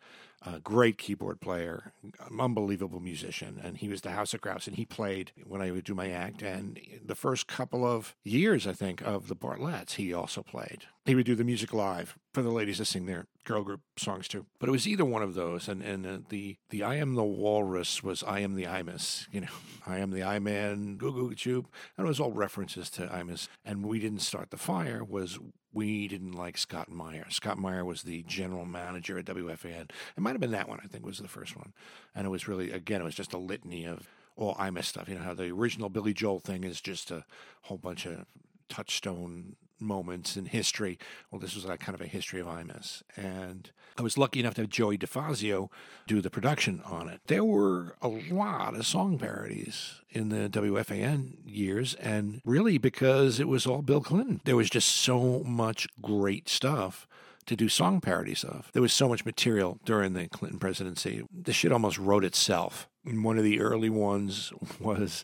A 0.46 0.60
great 0.60 0.98
keyboard 0.98 1.40
player, 1.40 1.94
unbelievable 2.40 3.00
musician, 3.00 3.62
and 3.64 3.78
he 3.78 3.88
was 3.88 4.02
the 4.02 4.12
House 4.12 4.34
of 4.34 4.42
Krause, 4.42 4.68
and 4.68 4.76
he 4.76 4.86
played 4.86 5.32
when 5.46 5.62
I 5.62 5.72
would 5.72 5.86
do 5.86 5.96
my 5.96 6.10
act. 6.10 6.42
And 6.42 6.80
the 7.06 7.16
first 7.16 7.48
couple 7.48 7.86
of 7.86 8.16
years, 8.24 8.68
I 8.68 8.74
think, 8.74 9.02
of 9.02 9.28
the 9.28 9.36
Bartletts, 9.36 9.94
he 9.94 10.14
also 10.14 10.44
played. 10.44 10.84
He 11.06 11.16
would 11.16 11.26
do 11.26 11.36
the 11.36 11.44
music 11.44 11.74
live 11.74 12.18
for 12.34 12.42
the 12.42 12.50
ladies 12.50 12.78
to 12.78 12.86
sing 12.86 13.06
their 13.06 13.28
girl 13.44 13.64
group 13.64 13.82
songs 13.98 14.28
too. 14.28 14.46
But 14.60 14.70
it 14.70 14.72
was 14.72 14.88
either 14.88 15.06
one 15.06 15.22
of 15.22 15.34
those, 15.34 15.68
and 15.68 15.82
and 15.82 16.06
uh, 16.06 16.20
the 16.30 16.58
the 16.70 16.84
I 16.84 16.96
am 16.96 17.16
the 17.16 17.24
walrus 17.24 18.04
was 18.04 18.24
I 18.24 18.40
am 18.40 18.56
the 18.56 18.66
Imus, 18.66 19.28
you 19.32 19.42
know, 19.42 19.48
I 19.88 20.00
am 20.00 20.12
the 20.12 20.24
I 20.24 20.40
man, 20.40 20.96
goo 20.98 21.12
goo 21.12 21.36
choop, 21.36 21.66
and 21.98 22.06
it 22.06 22.08
was 22.08 22.20
all 22.20 22.32
references 22.32 22.90
to 22.92 23.08
Imus. 23.08 23.48
And 23.66 23.86
we 23.86 24.00
didn't 24.00 24.20
start 24.20 24.52
the 24.52 24.58
fire 24.58 25.04
was 25.04 25.40
we 25.74 26.08
didn't 26.08 26.34
like 26.34 26.58
Scott 26.58 26.92
Meyer. 26.92 27.26
Scott 27.30 27.58
Meyer 27.58 27.84
was 27.84 28.04
the 28.04 28.24
general 28.24 28.66
manager 28.66 29.18
at 29.18 29.26
WFAN. 29.26 29.90
It 29.90 30.20
might 30.20 30.32
have 30.32 30.42
been 30.42 30.52
that 30.52 30.70
one, 30.70 30.80
I 30.84 30.88
think, 30.88 31.06
was 31.06 31.18
the 31.20 31.28
first 31.28 31.58
one. 31.58 31.74
And 32.16 32.26
it 32.26 32.30
was 32.30 32.48
really, 32.48 32.72
again, 32.72 33.02
it 33.02 33.06
was 33.06 33.16
just 33.16 33.34
a 33.34 33.38
litany 33.38 33.86
of 33.86 34.08
oh, 34.38 34.50
all 34.50 34.56
Imus 34.56 34.86
stuff. 34.86 35.10
You 35.10 35.16
know 35.16 35.24
how 35.24 35.34
the 35.34 35.52
original 35.52 35.90
Billy 35.90 36.14
Joel 36.14 36.40
thing 36.40 36.64
is 36.64 36.80
just 36.80 37.12
a 37.12 37.26
whole 37.64 37.78
bunch 37.78 38.06
of 38.06 38.26
touchstone 38.70 39.56
moments 39.80 40.38
in 40.38 40.46
history. 40.46 40.98
Well, 41.32 41.40
this 41.40 41.56
was 41.56 41.66
like 41.66 41.80
kind 41.80 41.96
of 41.96 42.02
a 42.02 42.08
history 42.08 42.40
of 42.40 42.48
Imus. 42.48 43.04
And 43.16 43.72
I 43.98 44.02
was 44.02 44.18
lucky 44.18 44.40
enough 44.40 44.56
to 44.56 44.62
have 44.62 44.70
Joey 44.70 44.98
DeFazio 44.98 45.70
do 46.08 46.22
the 46.22 46.30
production 46.30 46.82
on 46.86 47.10
it. 47.10 47.22
There 47.28 47.44
were 47.44 47.96
a 48.02 48.08
lot 48.08 48.76
of 48.76 48.86
song 48.86 49.20
parodies 49.20 50.02
in 50.10 50.30
the 50.30 50.50
WFAN 50.50 51.38
years, 51.46 51.96
and 51.96 52.42
really 52.46 52.78
because 52.78 53.40
it 53.40 53.48
was 53.48 53.66
all 53.66 53.82
Bill 53.82 54.02
Clinton. 54.02 54.42
There 54.46 54.56
was 54.56 54.70
just 54.70 54.90
so 54.90 55.44
much 55.44 55.88
great 56.02 56.50
stuff 56.50 57.08
to 57.46 57.56
do 57.56 57.70
song 57.70 58.02
parodies 58.02 58.44
of. 58.44 58.70
There 58.74 58.82
was 58.82 58.94
so 58.94 59.10
much 59.10 59.26
material 59.26 59.80
during 59.86 60.14
the 60.14 60.28
Clinton 60.28 60.60
presidency. 60.60 61.24
The 61.32 61.54
shit 61.54 61.72
almost 61.72 61.98
wrote 61.98 62.24
itself. 62.24 62.88
And 63.06 63.24
one 63.24 63.38
of 63.38 63.44
the 63.44 63.60
early 63.60 63.90
ones 63.90 64.54
was 64.80 65.24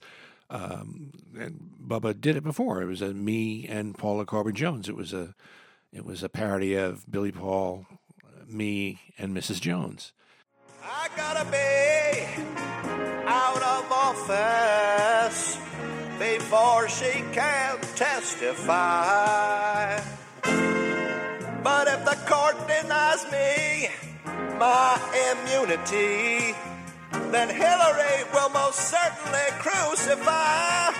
um, 0.50 1.12
and 1.38 1.70
Bubba 1.86 2.20
did 2.20 2.36
it 2.36 2.44
before. 2.44 2.82
It 2.82 2.88
was 2.88 3.02
a 3.02 3.14
me 3.14 3.68
and 3.68 3.96
Paula 3.98 4.26
Corbin 4.26 4.56
Jones. 4.56 4.90
It 4.90 4.96
was 4.96 5.14
a 5.14 5.36
it 5.92 6.06
was 6.06 6.24
a 6.24 6.30
parody 6.30 6.76
of 6.76 7.10
Billy 7.10 7.32
Paul, 7.32 7.88
me, 8.48 9.00
and 9.18 9.36
Mrs. 9.36 9.60
Jones. 9.60 10.14
I 10.84 11.10
gotta 11.16 11.46
be 11.50 12.46
out 13.28 13.62
of 13.62 13.92
office 13.92 15.58
before 16.20 16.88
she 16.90 17.24
can 17.32 17.80
testify. 17.96 20.00
But 21.64 21.88
if 21.88 22.06
the 22.06 22.18
court 22.28 22.56
denies 22.68 23.26
me 23.32 23.90
my 24.58 25.00
immunity, 25.32 26.56
then 27.34 27.50
Hillary 27.50 28.24
will 28.34 28.50
most 28.50 28.80
certainly 28.80 29.40
crucify 29.60 30.92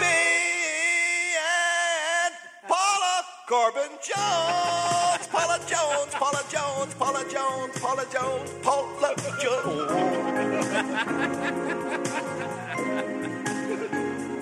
me 0.00 1.36
and 1.36 2.34
Paula 2.66 3.24
Corbin 3.46 3.96
Jones. 4.02 5.26
Paula 5.28 5.58
Jones, 5.66 6.14
Paula 6.14 6.42
Jones, 6.50 6.94
Paula 6.94 7.24
Jones, 7.30 7.78
Paula 7.78 8.04
Jones, 8.12 8.50
Paula 8.62 9.14
Jones. 9.40 9.92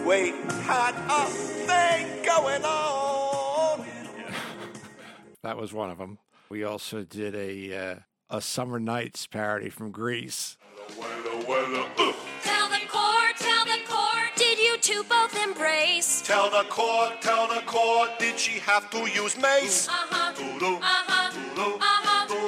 Wait, 0.07 0.35
had 0.62 0.94
a 1.11 1.27
thing 1.27 2.25
going 2.25 2.64
on. 2.64 3.85
That 5.42 5.57
was 5.57 5.72
one 5.72 5.90
of 5.90 5.99
them. 5.99 6.18
We 6.49 6.64
also 6.64 7.03
did 7.03 7.35
a 7.35 7.77
uh, 7.77 7.96
a 8.31 8.40
Summer 8.40 8.79
Nights 8.81 9.27
parody 9.27 9.68
from 9.68 9.90
Grease. 9.90 10.57
Tell 11.67 12.69
the 12.69 12.87
court, 12.87 13.37
tell 13.39 13.65
the 13.65 13.81
court, 13.89 14.31
did 14.37 14.57
you 14.57 14.79
two 14.79 15.03
both 15.09 15.37
embrace? 15.43 16.23
Tell 16.23 16.49
the 16.49 16.63
court, 16.69 17.21
tell 17.21 17.49
the 17.49 17.61
court, 17.63 18.21
did 18.21 18.39
she 18.39 18.61
have 18.61 18.89
to 18.91 18.99
use 19.11 19.37
mace? 19.37 19.89
Uh-huh, 19.89 20.33
uh-huh, 20.63 21.33
uh-huh. 21.83 22.47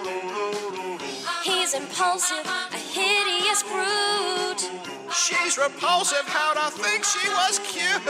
He's 1.43 1.75
impulsive, 1.75 2.47
a 2.47 2.77
hideous 2.77 3.65
brute. 3.65 4.71
She's 5.13 5.59
repulsive, 5.59 6.23
how'd 6.27 6.57
I 6.57 6.71
think 6.71 7.03
she 7.03 7.29
was 7.29 7.59
cute? 7.67 8.07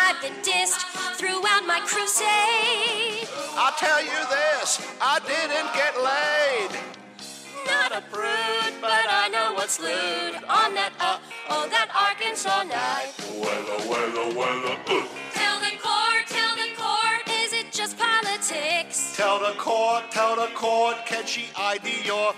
I've 0.00 0.18
been 0.22 0.40
dissed 0.40 0.80
throughout 1.20 1.66
my 1.66 1.80
crusade. 1.84 3.28
I'll 3.52 3.76
tell 3.76 4.00
you 4.02 4.16
this, 4.32 4.80
I 5.02 5.20
didn't 5.28 5.74
get 5.76 5.94
laid. 6.00 6.80
Not 7.66 7.92
a 7.92 8.00
prude, 8.10 8.80
but 8.80 9.06
I 9.08 9.28
know 9.28 9.39
what's 9.60 9.78
lewd 9.78 10.36
on 10.48 10.72
that, 10.72 10.90
uh, 11.00 11.18
oh, 11.50 11.68
that 11.68 11.88
Arkansas 11.92 12.62
night. 12.62 13.12
Weather, 13.44 13.90
weather, 13.90 14.34
weather, 14.34 14.74
uh. 14.88 15.06
Tell 15.34 15.60
the 15.60 15.76
court, 15.76 16.24
tell 16.28 16.56
the 16.56 16.70
court, 16.78 17.28
is 17.28 17.52
it 17.52 17.70
just 17.70 17.98
politics? 17.98 19.14
Tell 19.18 19.38
the 19.38 19.52
court, 19.58 20.10
tell 20.10 20.34
the 20.34 20.50
court, 20.54 21.04
can 21.04 21.26
she 21.26 21.44
ID 21.54 22.06
your 22.06 22.32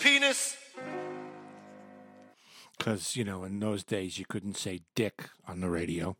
penis? 0.00 0.56
Because, 2.78 3.16
you 3.16 3.24
know, 3.24 3.44
in 3.44 3.60
those 3.60 3.84
days 3.84 4.18
you 4.18 4.24
couldn't 4.24 4.56
say 4.56 4.80
dick 4.94 5.28
on 5.46 5.60
the 5.60 5.68
radio. 5.68 6.16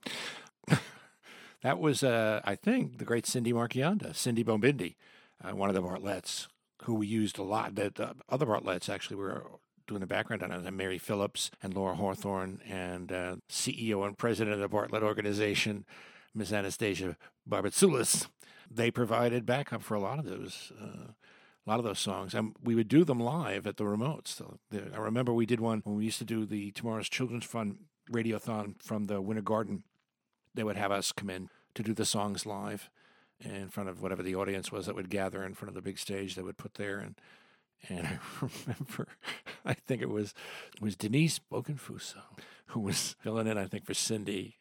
that 1.63 1.79
was, 1.79 2.03
uh, 2.03 2.43
I 2.45 2.57
think, 2.57 2.99
the 2.99 3.07
great 3.07 3.25
Cindy 3.25 3.55
Marchionda, 3.55 4.15
Cindy 4.15 4.45
Bombindi, 4.45 4.97
uh, 5.43 5.57
one 5.57 5.71
of 5.71 5.75
the 5.75 5.83
Bartletts, 5.83 6.49
who 6.83 6.93
we 6.93 7.07
used 7.07 7.39
a 7.39 7.43
lot. 7.43 7.75
The, 7.75 7.91
the 7.95 8.17
other 8.29 8.45
Bartletts 8.45 8.91
actually 8.91 9.17
were 9.17 9.47
doing 9.93 10.01
the 10.01 10.07
background 10.07 10.43
on 10.43 10.53
it. 10.53 10.71
Mary 10.73 10.99
Phillips 10.99 11.51
and 11.63 11.75
Laura 11.75 11.95
Hawthorne 11.95 12.61
and 12.67 13.13
uh, 13.13 13.37
CEO 13.51 14.07
and 14.07 14.17
president 14.17 14.55
of 14.55 14.61
the 14.61 14.69
Bartlett 14.69 15.03
organization, 15.03 15.85
Miss 16.35 16.53
Anastasia 16.53 17.17
Barbatsoulis. 17.49 18.27
They 18.71 18.91
provided 18.91 19.45
backup 19.45 19.83
for 19.83 19.95
a 19.95 20.01
lot 20.01 20.19
of 20.19 20.25
those. 20.25 20.73
Uh, 20.81 21.13
a 21.65 21.71
lot 21.71 21.79
of 21.79 21.85
those 21.85 22.01
songs, 22.01 22.35
and 22.35 22.57
we 22.61 22.75
would 22.75 22.89
do 22.89 23.05
them 23.05 23.21
live 23.21 23.69
at 23.69 23.77
the 23.77 23.85
remotes. 23.85 24.29
So 24.29 24.59
the, 24.73 24.91
I 24.93 24.99
remember 24.99 25.33
we 25.33 25.47
did 25.47 25.61
one 25.61 25.81
when 25.85 25.95
we 25.95 26.05
used 26.05 26.19
to 26.19 26.25
do 26.25 26.45
the 26.45 26.73
Tomorrow's 26.73 27.09
Children's 27.09 27.45
Fund 27.45 27.85
radiothon 28.11 28.83
from 28.83 29.05
the 29.05 29.21
Winter 29.21 29.43
Garden. 29.43 29.85
They 30.57 30.65
would 30.65 30.75
have 30.75 30.91
us 30.91 31.13
come 31.13 31.31
in 31.31 31.51
to 31.77 31.85
do 31.85 31.95
the 31.95 32.05
songs 32.05 32.47
live 32.47 32.91
in 33.39 33.69
front 33.69 33.89
of 33.89 34.03
whatever 34.03 34.25
the 34.25 34.35
audience 34.35 34.73
was 34.73 34.87
that 34.87 34.97
would 34.97 35.09
gather 35.09 35.45
in 35.45 35.55
front 35.55 35.69
of 35.69 35.77
the 35.77 35.83
big 35.83 36.01
stage 36.01 36.35
they 36.35 36.43
would 36.43 36.59
put 36.59 36.75
there. 36.75 36.99
And 36.99 37.15
and 37.89 38.07
I 38.07 38.19
remember, 38.41 39.09
I 39.65 39.75
think 39.75 40.03
it 40.03 40.11
was 40.11 40.35
it 40.75 40.83
was 40.83 40.97
Denise 40.97 41.39
Bokenfuso 41.39 42.23
who 42.67 42.81
was 42.81 43.17
filling 43.21 43.47
in, 43.47 43.59
I 43.59 43.67
think, 43.67 43.85
for 43.85 43.95
Cindy 43.95 44.59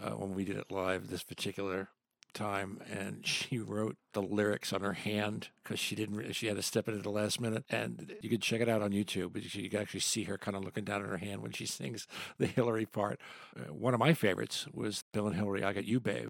uh, 0.00 0.12
when 0.12 0.34
we 0.34 0.44
did 0.44 0.56
it 0.56 0.70
live 0.70 1.08
this 1.08 1.22
particular 1.22 1.88
time. 2.32 2.80
And 2.90 3.26
she 3.26 3.58
wrote 3.58 3.96
the 4.12 4.22
lyrics 4.22 4.72
on 4.72 4.80
her 4.82 4.94
hand 4.94 5.48
because 5.62 5.78
she 5.78 5.94
didn't 5.94 6.32
she 6.32 6.46
had 6.46 6.56
to 6.56 6.62
step 6.62 6.88
in 6.88 6.96
at 6.96 7.02
the 7.02 7.10
last 7.10 7.40
minute. 7.40 7.64
And 7.68 8.14
you 8.20 8.30
could 8.30 8.42
check 8.42 8.60
it 8.60 8.68
out 8.68 8.82
on 8.82 8.92
youtube 8.92 9.32
but 9.32 9.54
you 9.54 9.68
can 9.68 9.80
actually 9.80 10.00
see 10.00 10.24
her 10.24 10.38
kind 10.38 10.56
of 10.56 10.64
looking 10.64 10.84
down 10.84 11.02
at 11.02 11.08
her 11.08 11.18
hand 11.18 11.42
when 11.42 11.52
she 11.52 11.66
sings 11.66 12.06
the 12.38 12.46
hillary 12.46 12.86
part. 12.86 13.20
Uh, 13.56 13.72
one 13.72 13.94
of 13.94 14.00
my 14.00 14.14
favorites 14.14 14.66
was 14.72 15.02
bill 15.12 15.26
and 15.26 15.36
hillary 15.36 15.64
i 15.64 15.72
got 15.72 15.84
you 15.84 16.00
babe. 16.00 16.28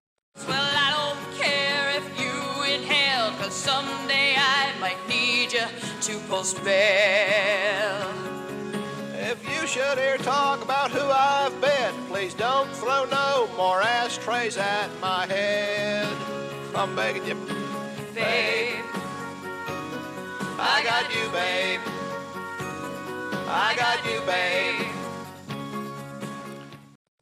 Well, 0.49 0.70
to 6.31 6.37
post 6.37 6.65
bail. 6.65 8.09
If 9.15 9.43
you 9.45 9.67
should 9.67 9.99
hear 9.99 10.17
talk 10.19 10.63
about 10.63 10.91
who 10.91 11.01
I've 11.01 11.61
been, 11.61 11.95
please 12.09 12.35
don't 12.35 12.71
throw 12.73 13.05
no 13.05 13.49
more 13.57 13.83
ashtrays 13.83 14.57
at 14.57 14.89
my 15.01 15.27
head. 15.27 16.09
I'm 16.75 16.95
begging 16.97 17.27
you, 17.27 17.35
babe. 18.15 18.85
I 20.63 20.83
got 20.85 21.15
you, 21.15 21.31
babe. 21.31 21.81
I 23.47 23.75
got 23.77 24.05
you, 24.05 24.21
babe. 24.27 24.87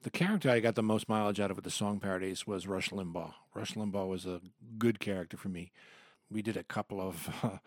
the 0.03 0.11
character 0.11 0.51
I 0.51 0.61
got 0.61 0.75
the 0.75 0.83
most 0.83 1.07
mileage 1.07 1.38
out 1.38 1.51
of 1.51 1.59
with 1.59 1.64
the 1.64 1.71
song 1.71 2.01
parodies 2.01 2.47
was 2.47 2.66
Rush 2.66 2.88
Limbaugh. 2.88 3.35
Rush 3.55 3.75
Limbaugh 3.75 4.09
was 4.09 4.25
a 4.25 4.40
good 4.79 5.01
character 5.01 5.37
for 5.37 5.51
me. 5.51 5.71
We 6.31 6.40
did 6.40 6.57
a 6.57 6.62
couple 6.62 6.99
of 7.01 7.29
uh, 7.42 7.59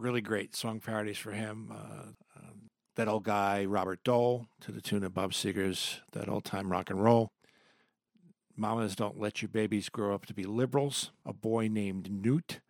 really 0.00 0.22
great 0.22 0.56
song 0.56 0.80
parodies 0.80 1.18
for 1.18 1.32
him. 1.32 1.70
Uh, 1.70 2.38
um, 2.38 2.70
that 2.96 3.06
old 3.06 3.24
guy, 3.24 3.64
Robert 3.66 4.02
Dole, 4.02 4.46
to 4.62 4.72
the 4.72 4.80
tune 4.80 5.04
of 5.04 5.14
Bob 5.14 5.32
Seger's 5.32 6.00
That 6.12 6.28
Old 6.28 6.44
Time 6.44 6.72
Rock 6.72 6.90
and 6.90 7.02
Roll. 7.02 7.30
Mamas 8.56 8.96
Don't 8.96 9.20
Let 9.20 9.42
Your 9.42 9.50
Babies 9.50 9.88
Grow 9.88 10.14
Up 10.14 10.26
to 10.26 10.34
Be 10.34 10.44
Liberals. 10.44 11.12
A 11.26 11.32
boy 11.32 11.68
named 11.68 12.10
Newt, 12.10 12.60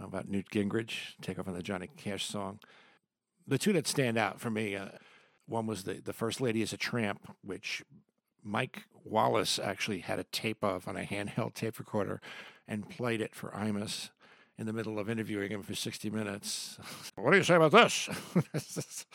about 0.00 0.28
Newt 0.28 0.50
Gingrich, 0.50 1.14
take 1.22 1.38
off 1.38 1.48
on 1.48 1.54
the 1.54 1.62
Johnny 1.62 1.88
Cash 1.96 2.26
song. 2.26 2.60
The 3.46 3.58
two 3.58 3.72
that 3.72 3.86
stand 3.86 4.18
out 4.18 4.40
for 4.40 4.50
me, 4.50 4.76
uh, 4.76 4.88
one 5.46 5.66
was 5.66 5.84
the, 5.84 5.94
the 5.94 6.12
First 6.12 6.40
Lady 6.40 6.60
is 6.60 6.72
a 6.72 6.76
Tramp, 6.78 7.34
which 7.42 7.82
Mike 8.42 8.84
Wallace 9.02 9.58
actually 9.58 10.00
had 10.00 10.18
a 10.18 10.24
tape 10.24 10.62
of 10.62 10.86
on 10.86 10.96
a 10.96 11.04
handheld 11.04 11.54
tape 11.54 11.78
recorder 11.78 12.20
and 12.68 12.88
played 12.88 13.20
it 13.20 13.34
for 13.34 13.50
Imus 13.50 14.10
in 14.58 14.66
the 14.66 14.72
middle 14.72 14.98
of 14.98 15.10
interviewing 15.10 15.50
him 15.50 15.62
for 15.62 15.74
60 15.74 16.10
minutes. 16.10 16.78
what 17.14 17.32
do 17.32 17.36
you 17.36 17.44
say 17.44 17.56
about 17.56 17.72
this? 17.72 18.08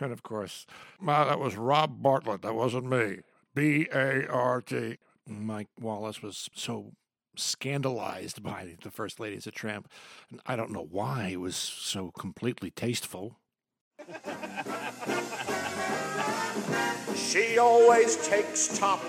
and 0.00 0.12
of 0.12 0.22
course, 0.22 0.66
that 1.04 1.38
was 1.38 1.56
Rob 1.56 2.02
Bartlett. 2.02 2.42
That 2.42 2.54
wasn't 2.54 2.88
me. 2.88 3.18
B 3.54 3.86
A 3.92 4.26
R 4.28 4.62
T. 4.62 4.98
Mike 5.28 5.68
Wallace 5.78 6.22
was 6.22 6.48
so 6.54 6.92
scandalized 7.36 8.42
by 8.42 8.76
the 8.82 8.90
First 8.90 9.20
Lady 9.20 9.36
as 9.36 9.46
a 9.46 9.50
Tramp. 9.50 9.88
And 10.30 10.40
I 10.46 10.56
don't 10.56 10.70
know 10.70 10.86
why 10.90 11.28
it 11.32 11.40
was 11.40 11.56
so 11.56 12.10
completely 12.18 12.70
tasteful. 12.70 13.38
She 17.14 17.58
always 17.58 18.16
takes 18.26 18.78
top 18.78 19.00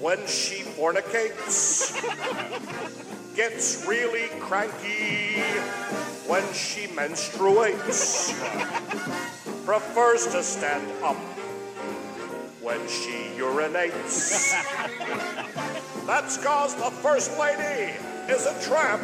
when 0.00 0.18
she 0.26 0.62
fornicates. 0.62 1.92
Gets 3.34 3.86
really 3.86 4.28
cranky 4.40 5.40
when 6.26 6.42
she 6.52 6.86
menstruates. 6.88 8.34
Prefers 9.64 10.26
to 10.28 10.42
stand 10.42 10.86
up 11.02 11.16
when 12.60 12.86
she 12.88 13.32
urinates. 13.38 14.52
That's 16.06 16.36
cause 16.36 16.74
the 16.74 16.90
First 16.90 17.38
Lady 17.38 17.94
is 18.28 18.44
a 18.44 18.54
tramp. 18.60 19.02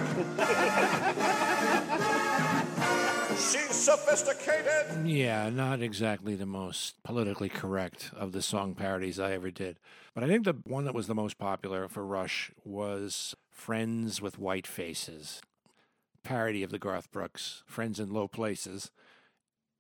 Sophisticated. 3.89 5.07
Yeah, 5.07 5.49
not 5.49 5.81
exactly 5.81 6.35
the 6.35 6.45
most 6.45 7.03
politically 7.03 7.49
correct 7.49 8.11
of 8.15 8.33
the 8.33 8.43
song 8.43 8.75
parodies 8.75 9.19
I 9.19 9.33
ever 9.33 9.51
did. 9.51 9.79
But 10.15 10.25
I 10.25 10.27
think 10.27 10.45
the 10.45 10.57
one 10.65 10.85
that 10.85 10.95
was 10.95 11.07
the 11.07 11.15
most 11.15 11.39
popular 11.39 11.89
for 11.89 12.05
Rush 12.05 12.51
was 12.67 13.35
Friends 13.51 14.21
with 14.21 14.39
White 14.39 14.67
Faces, 14.67 15.41
parody 16.23 16.63
of 16.63 16.71
the 16.71 16.79
Garth 16.79 17.11
Brooks 17.11 17.63
Friends 17.67 17.99
in 17.99 18.13
Low 18.13 18.29
Places. 18.29 18.91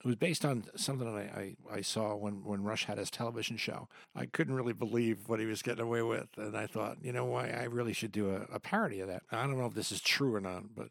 It 0.02 0.06
was 0.06 0.16
based 0.16 0.42
on 0.42 0.64
something 0.74 1.12
that 1.12 1.20
I, 1.36 1.56
I, 1.70 1.76
I 1.78 1.80
saw 1.82 2.14
when, 2.14 2.44
when 2.44 2.62
Rush 2.62 2.86
had 2.86 2.96
his 2.96 3.10
television 3.10 3.58
show. 3.58 3.88
I 4.16 4.24
couldn't 4.24 4.54
really 4.54 4.72
believe 4.72 5.28
what 5.28 5.40
he 5.40 5.44
was 5.44 5.60
getting 5.60 5.84
away 5.84 6.00
with. 6.00 6.28
And 6.38 6.56
I 6.56 6.66
thought, 6.66 6.96
you 7.02 7.12
know 7.12 7.26
why? 7.26 7.50
I 7.50 7.64
really 7.64 7.92
should 7.92 8.12
do 8.12 8.30
a, 8.30 8.54
a 8.54 8.58
parody 8.58 9.00
of 9.00 9.08
that. 9.08 9.24
I 9.30 9.42
don't 9.42 9.58
know 9.58 9.66
if 9.66 9.74
this 9.74 9.92
is 9.92 10.00
true 10.00 10.34
or 10.34 10.40
not, 10.40 10.74
but 10.74 10.88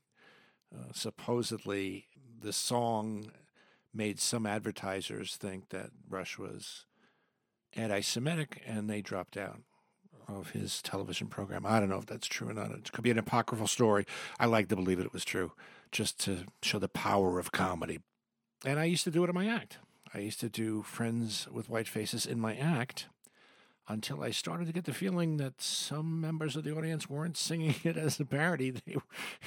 uh, 0.72 0.92
supposedly 0.94 2.06
the 2.42 2.54
song 2.54 3.32
made 3.94 4.20
some 4.20 4.46
advertisers 4.46 5.36
think 5.36 5.70
that 5.70 5.90
Rush 6.10 6.38
was 6.38 6.86
anti 7.76 8.02
Semitic 8.02 8.62
and 8.66 8.90
they 8.90 9.02
dropped 9.02 9.38
out 9.38 9.62
of 10.28 10.52
his 10.52 10.82
television 10.82 11.28
program. 11.28 11.66
I 11.66 11.80
don't 11.80 11.90
know 11.90 11.98
if 11.98 12.06
that's 12.06 12.28
true 12.28 12.50
or 12.50 12.54
not. 12.54 12.72
It 12.72 12.92
could 12.92 13.04
be 13.04 13.12
an 13.12 13.18
apocryphal 13.18 13.68
story. 13.68 14.06
I 14.40 14.46
like 14.46 14.68
to 14.70 14.76
believe 14.76 15.00
it 15.00 15.14
was 15.14 15.24
true 15.24 15.54
just 15.92 16.20
to 16.26 16.46
show 16.62 16.80
the 16.80 16.90
power 16.90 17.40
of 17.40 17.52
comedy. 17.52 18.00
And 18.66 18.80
I 18.80 18.86
used 18.86 19.06
to 19.06 19.12
do 19.12 19.24
it 19.24 19.30
in 19.30 19.36
my 19.36 19.48
act. 19.48 19.78
I 20.14 20.20
used 20.20 20.40
to 20.42 20.50
do 20.50 20.82
Friends 20.84 21.48
with 21.52 21.70
White 21.70 21.88
Faces 21.88 22.26
in 22.26 22.40
my 22.40 22.56
act 22.56 23.08
until 23.88 24.24
I 24.24 24.32
started 24.32 24.68
to 24.68 24.74
get 24.74 24.86
the 24.86 24.94
feeling 24.94 25.38
that 25.38 25.62
some 25.62 26.20
members 26.20 26.56
of 26.56 26.64
the 26.64 26.76
audience 26.76 27.10
weren't 27.10 27.38
singing 27.38 27.76
it 27.84 27.98
as 27.98 28.20
a 28.20 28.26
parody. 28.26 28.74
They, 28.86 28.98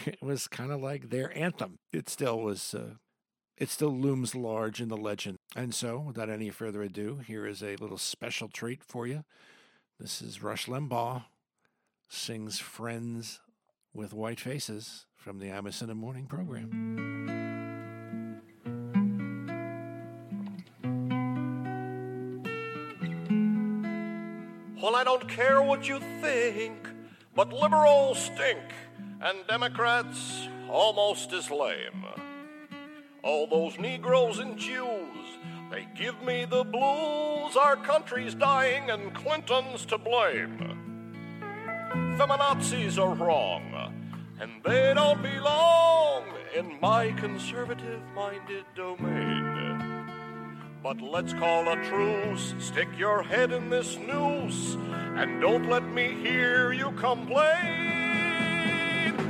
it 0.07 0.23
was 0.23 0.49
kind 0.49 0.73
of 0.73 0.81
like 0.81 1.11
their 1.11 1.37
anthem. 1.37 1.79
It 1.93 2.09
still 2.09 2.41
was. 2.41 2.75
Uh, 2.75 2.95
it 3.57 3.69
still 3.69 3.95
looms 3.95 4.35
large 4.35 4.81
in 4.81 4.89
the 4.89 4.97
legend. 4.97 5.37
And 5.55 5.75
so, 5.75 5.99
without 5.99 6.31
any 6.31 6.49
further 6.49 6.83
ado, 6.83 7.21
here 7.27 7.47
is 7.47 7.63
a 7.63 7.77
little 7.77 7.99
special 7.99 8.49
treat 8.49 8.83
for 8.83 9.07
you. 9.07 9.25
This 9.99 10.23
is 10.23 10.43
Rush 10.43 10.67
Limbaugh 10.67 11.25
sings 12.09 12.59
Friends 12.59 13.41
with 13.95 14.13
White 14.13 14.41
Faces 14.41 15.07
from 15.15 15.39
the 15.39 15.49
the 15.49 15.95
Morning 15.95 16.27
program. 16.27 17.30
I 25.01 25.03
don't 25.03 25.27
care 25.29 25.63
what 25.63 25.89
you 25.89 25.99
think, 26.21 26.77
but 27.35 27.55
liberals 27.55 28.19
stink, 28.23 28.61
and 29.23 29.39
Democrats 29.49 30.47
almost 30.69 31.33
as 31.33 31.51
lame. 31.51 32.05
All 33.25 33.47
those 33.47 33.79
Negroes 33.79 34.41
and 34.41 34.59
Jews, 34.59 35.39
they 35.71 35.89
give 35.97 36.23
me 36.23 36.45
the 36.45 36.65
blues. 36.65 37.57
Our 37.57 37.77
country's 37.77 38.35
dying, 38.35 38.91
and 38.91 39.15
Clinton's 39.15 39.87
to 39.87 39.97
blame. 39.97 40.59
Feminazis 42.19 42.99
are 42.99 43.15
wrong, 43.15 43.95
and 44.39 44.63
they 44.63 44.93
don't 44.93 45.23
belong 45.23 46.25
in 46.55 46.79
my 46.79 47.13
conservative 47.13 48.03
minded 48.15 48.67
domain. 48.77 49.40
But 50.83 51.03
let's 51.03 51.35
call 51.35 51.69
a 51.69 51.77
truce, 51.85 52.55
stick 52.59 52.89
your 52.97 53.23
head 53.23 53.53
in 53.53 53.69
this 53.69 53.99
noose, 53.99 54.79
and 55.15 55.39
don't 55.39 55.69
let 55.69 55.85
me 55.85 56.15
hear 56.23 56.73
you 56.73 56.91
complain. 56.93 58.01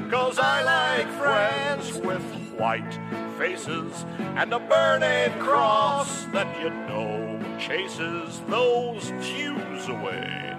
Cause 0.09 0.39
I 0.39 0.63
like 0.63 1.09
friends 1.19 1.99
with 2.07 2.23
white 2.57 3.01
faces 3.37 4.05
and 4.37 4.53
a 4.53 4.61
burning 4.61 5.37
cross 5.41 6.25
that 6.27 6.47
you 6.63 6.71
know 6.71 7.41
chases 7.59 8.41
those 8.47 9.11
Jews 9.21 9.89
away. 9.89 10.57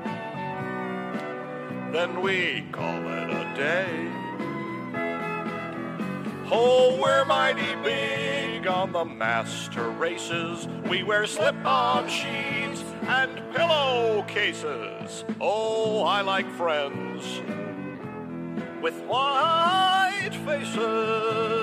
Then 1.93 2.21
we 2.21 2.65
call 2.73 3.07
it 3.07 3.29
a 3.29 3.53
day. 3.55 4.30
Oh, 6.53 6.99
we're 7.01 7.23
mighty 7.23 7.75
big 7.81 8.67
on 8.67 8.91
the 8.91 9.05
master 9.05 9.89
races. 9.89 10.67
We 10.89 11.01
wear 11.01 11.25
slip 11.25 11.55
on 11.65 12.09
sheets 12.09 12.83
and 13.03 13.41
pillowcases. 13.53 15.23
Oh, 15.39 16.03
I 16.03 16.19
like 16.19 16.51
friends 16.51 17.41
with 18.81 18.95
white 19.05 20.31
faces. 20.45 21.60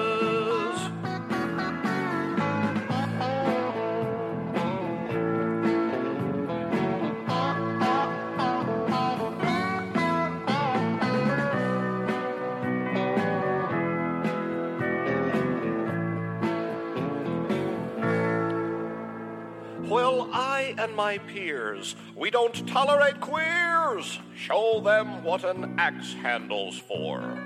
And 20.88 20.96
my 20.96 21.18
peers, 21.18 21.96
we 22.16 22.30
don't 22.30 22.66
tolerate 22.66 23.20
queers. 23.20 24.18
Show 24.34 24.80
them 24.80 25.22
what 25.22 25.44
an 25.44 25.74
axe 25.78 26.14
handle's 26.14 26.78
for. 26.78 27.38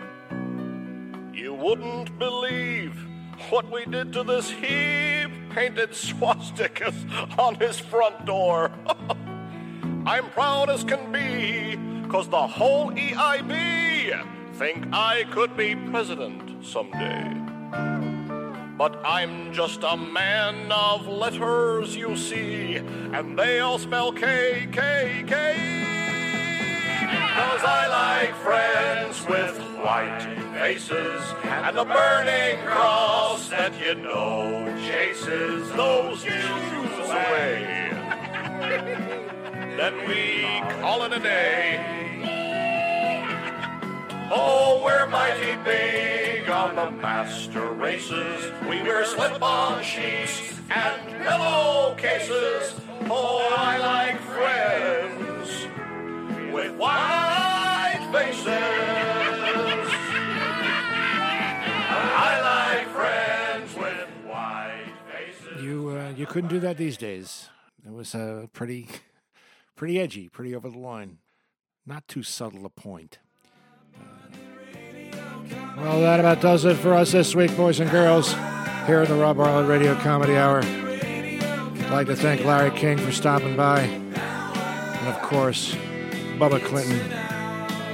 You 1.34 1.52
wouldn't 1.52 2.16
believe 2.20 2.94
what 3.50 3.68
we 3.68 3.84
did 3.86 4.12
to 4.12 4.22
this 4.22 4.48
he 4.48 5.26
painted 5.50 5.90
swastikas 5.90 6.94
on 7.36 7.56
his 7.56 7.80
front 7.80 8.24
door. 8.26 8.70
I'm 10.06 10.30
proud 10.30 10.70
as 10.70 10.84
can 10.84 11.10
be, 11.10 11.76
cause 12.08 12.28
the 12.28 12.46
whole 12.46 12.92
EIB 12.92 14.24
think 14.54 14.86
I 14.92 15.24
could 15.32 15.56
be 15.56 15.74
president 15.74 16.64
someday. 16.64 17.41
But 18.82 19.00
I'm 19.04 19.52
just 19.52 19.84
a 19.84 19.96
man 19.96 20.72
of 20.72 21.06
letters, 21.06 21.94
you 21.94 22.16
see, 22.16 22.78
and 22.78 23.38
they 23.38 23.60
all 23.60 23.78
spell 23.78 24.10
K, 24.10 24.66
K, 24.72 25.22
K. 25.24 25.34
Cause 27.32 27.62
I 27.62 27.86
like 28.00 28.34
friends 28.34 29.24
with 29.28 29.56
white 29.78 30.26
faces 30.54 31.22
and 31.44 31.78
a 31.78 31.84
burning 31.84 32.58
cross 32.66 33.48
that 33.50 33.72
you 33.80 33.94
know 33.94 34.66
chases 34.84 35.70
those 35.76 36.24
Jews 36.24 37.08
away. 37.08 37.88
then 39.78 39.94
we 40.08 40.44
call 40.80 41.04
it 41.04 41.12
a 41.12 41.20
day. 41.20 42.21
Oh, 44.34 44.80
we're 44.82 45.06
mighty 45.08 45.62
big 45.62 46.48
on 46.48 46.74
the 46.74 46.90
master 46.90 47.70
races. 47.72 48.50
We 48.62 48.80
wear 48.80 49.04
slip-on 49.04 49.82
sheets 49.82 50.54
and 50.70 51.22
pillowcases. 51.22 52.80
Oh, 53.10 53.54
I 53.54 53.76
like 53.76 54.18
friends 54.20 55.66
with 56.50 56.72
white 56.78 58.08
faces. 58.10 58.48
I 62.24 62.40
like 62.40 62.88
friends 62.88 63.74
with 63.74 64.08
white 64.24 64.94
faces. 65.12 65.62
You 65.62 65.90
uh, 65.90 66.14
you 66.16 66.24
couldn't 66.24 66.48
do 66.48 66.60
that 66.60 66.78
these 66.78 66.96
days. 66.96 67.50
It 67.84 67.92
was 67.92 68.14
uh, 68.14 68.46
pretty 68.54 68.88
pretty 69.76 70.00
edgy, 70.00 70.30
pretty 70.30 70.54
over 70.54 70.70
the 70.70 70.78
line. 70.78 71.18
Not 71.84 72.08
too 72.08 72.22
subtle 72.22 72.64
a 72.64 72.70
point. 72.70 73.18
Well, 75.76 76.00
that 76.00 76.20
about 76.20 76.40
does 76.40 76.64
it 76.64 76.76
for 76.76 76.94
us 76.94 77.12
this 77.12 77.34
week, 77.34 77.56
boys 77.56 77.80
and 77.80 77.90
girls, 77.90 78.32
here 78.86 79.00
at 79.00 79.08
the 79.08 79.14
Rob 79.14 79.36
Bartlett 79.36 79.68
Radio 79.68 79.94
Comedy 79.96 80.36
Hour. 80.36 80.62
I'd 80.62 81.90
like 81.90 82.06
to 82.06 82.16
thank 82.16 82.44
Larry 82.44 82.70
King 82.70 82.98
for 82.98 83.12
stopping 83.12 83.56
by, 83.56 83.80
and 83.80 85.08
of 85.08 85.20
course, 85.22 85.74
Bubba 86.38 86.62
Clinton. 86.64 87.00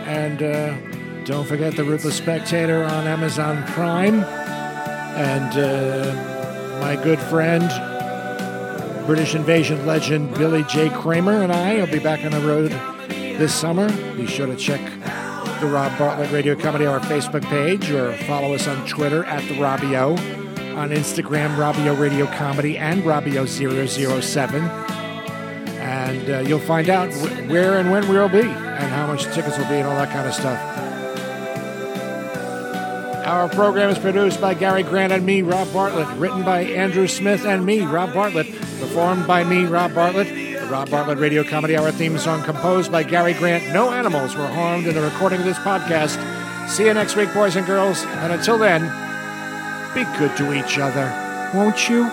And 0.07 0.43
uh, 0.43 1.25
don't 1.25 1.47
forget 1.47 1.77
the 1.77 1.85
Ruthless 1.85 2.17
Spectator 2.17 2.85
on 2.85 3.07
Amazon 3.07 3.63
Prime. 3.69 4.23
And 4.23 5.59
uh, 5.59 6.81
my 6.81 6.97
good 7.03 7.19
friend, 7.19 7.69
British 9.07 9.35
invasion 9.35 9.85
legend 9.87 10.35
Billy 10.37 10.65
J. 10.65 10.91
Kramer, 10.91 11.43
and 11.43 11.53
I 11.53 11.77
will 11.77 11.87
be 11.87 11.99
back 11.99 12.25
on 12.25 12.31
the 12.31 12.41
road 12.41 12.71
this 13.39 13.55
summer. 13.55 13.89
Be 14.17 14.27
sure 14.27 14.47
to 14.47 14.57
check 14.57 14.81
the 15.61 15.67
Rob 15.67 15.97
Bartlett 15.99 16.31
Radio 16.31 16.55
Comedy 16.55 16.87
Hour 16.87 17.01
Facebook 17.01 17.45
page 17.45 17.91
or 17.91 18.13
follow 18.27 18.55
us 18.55 18.67
on 18.69 18.87
Twitter 18.87 19.25
at 19.25 19.43
the 19.49 19.55
Robio, 19.55 20.17
on 20.77 20.91
Instagram, 20.91 21.57
Robio 21.57 21.99
Radio 21.99 22.27
Comedy 22.27 22.79
and 22.79 23.03
Robio007. 23.03 24.55
And 25.81 26.19
and 26.19 26.31
uh, 26.31 26.39
you'll 26.49 26.59
find 26.59 26.89
out 26.91 27.13
wh- 27.13 27.51
where 27.51 27.79
and 27.79 27.91
when 27.91 28.09
we'll 28.09 28.29
be 28.29 28.41
and 28.41 28.93
how 28.93 29.07
much 29.07 29.25
tickets 29.35 29.57
will 29.59 29.69
be 29.69 29.75
and 29.75 29.87
all 29.87 29.97
that 29.97 30.11
kind 30.13 30.27
of 30.29 30.35
stuff. 30.35 30.59
Our 33.27 33.49
program 33.49 33.91
is 33.91 33.99
produced 33.99 34.41
by 34.41 34.55
Gary 34.55 34.83
Grant 34.83 35.13
and 35.13 35.27
me, 35.27 35.43
Rob 35.43 35.71
Bartlett. 35.73 36.09
Written 36.17 36.45
by 36.45 36.63
Andrew 36.63 37.07
Smith 37.07 37.45
and 37.45 37.67
me, 37.67 37.81
Rob 37.83 38.15
Bartlett. 38.15 38.47
Performed 38.81 39.27
by 39.27 39.45
me, 39.45 39.65
Rob 39.67 39.95
Bartlett. 39.95 40.48
Rob 40.71 40.91
Bartlett 40.91 41.19
Radio 41.19 41.43
Comedy 41.43 41.77
Hour 41.77 41.91
theme 41.91 42.19
song 42.19 42.43
composed 42.43 42.93
by 42.93 43.03
Gary 43.03 43.33
Grant. 43.33 43.73
No 43.73 43.91
animals 43.91 44.37
were 44.37 44.47
harmed 44.47 44.87
in 44.87 44.95
the 44.95 45.01
recording 45.01 45.41
of 45.41 45.47
this 45.47 45.59
podcast. 45.59 46.19
See 46.69 46.85
you 46.85 46.93
next 46.93 47.17
week, 47.17 47.33
boys 47.33 47.57
and 47.57 47.67
girls. 47.67 48.05
And 48.05 48.33
until 48.35 48.59
then, 48.59 48.83
be 49.95 50.05
good 50.19 50.37
to 50.37 50.53
each 50.53 50.79
other, 50.79 51.11
won't 51.55 51.89
you? 51.89 52.05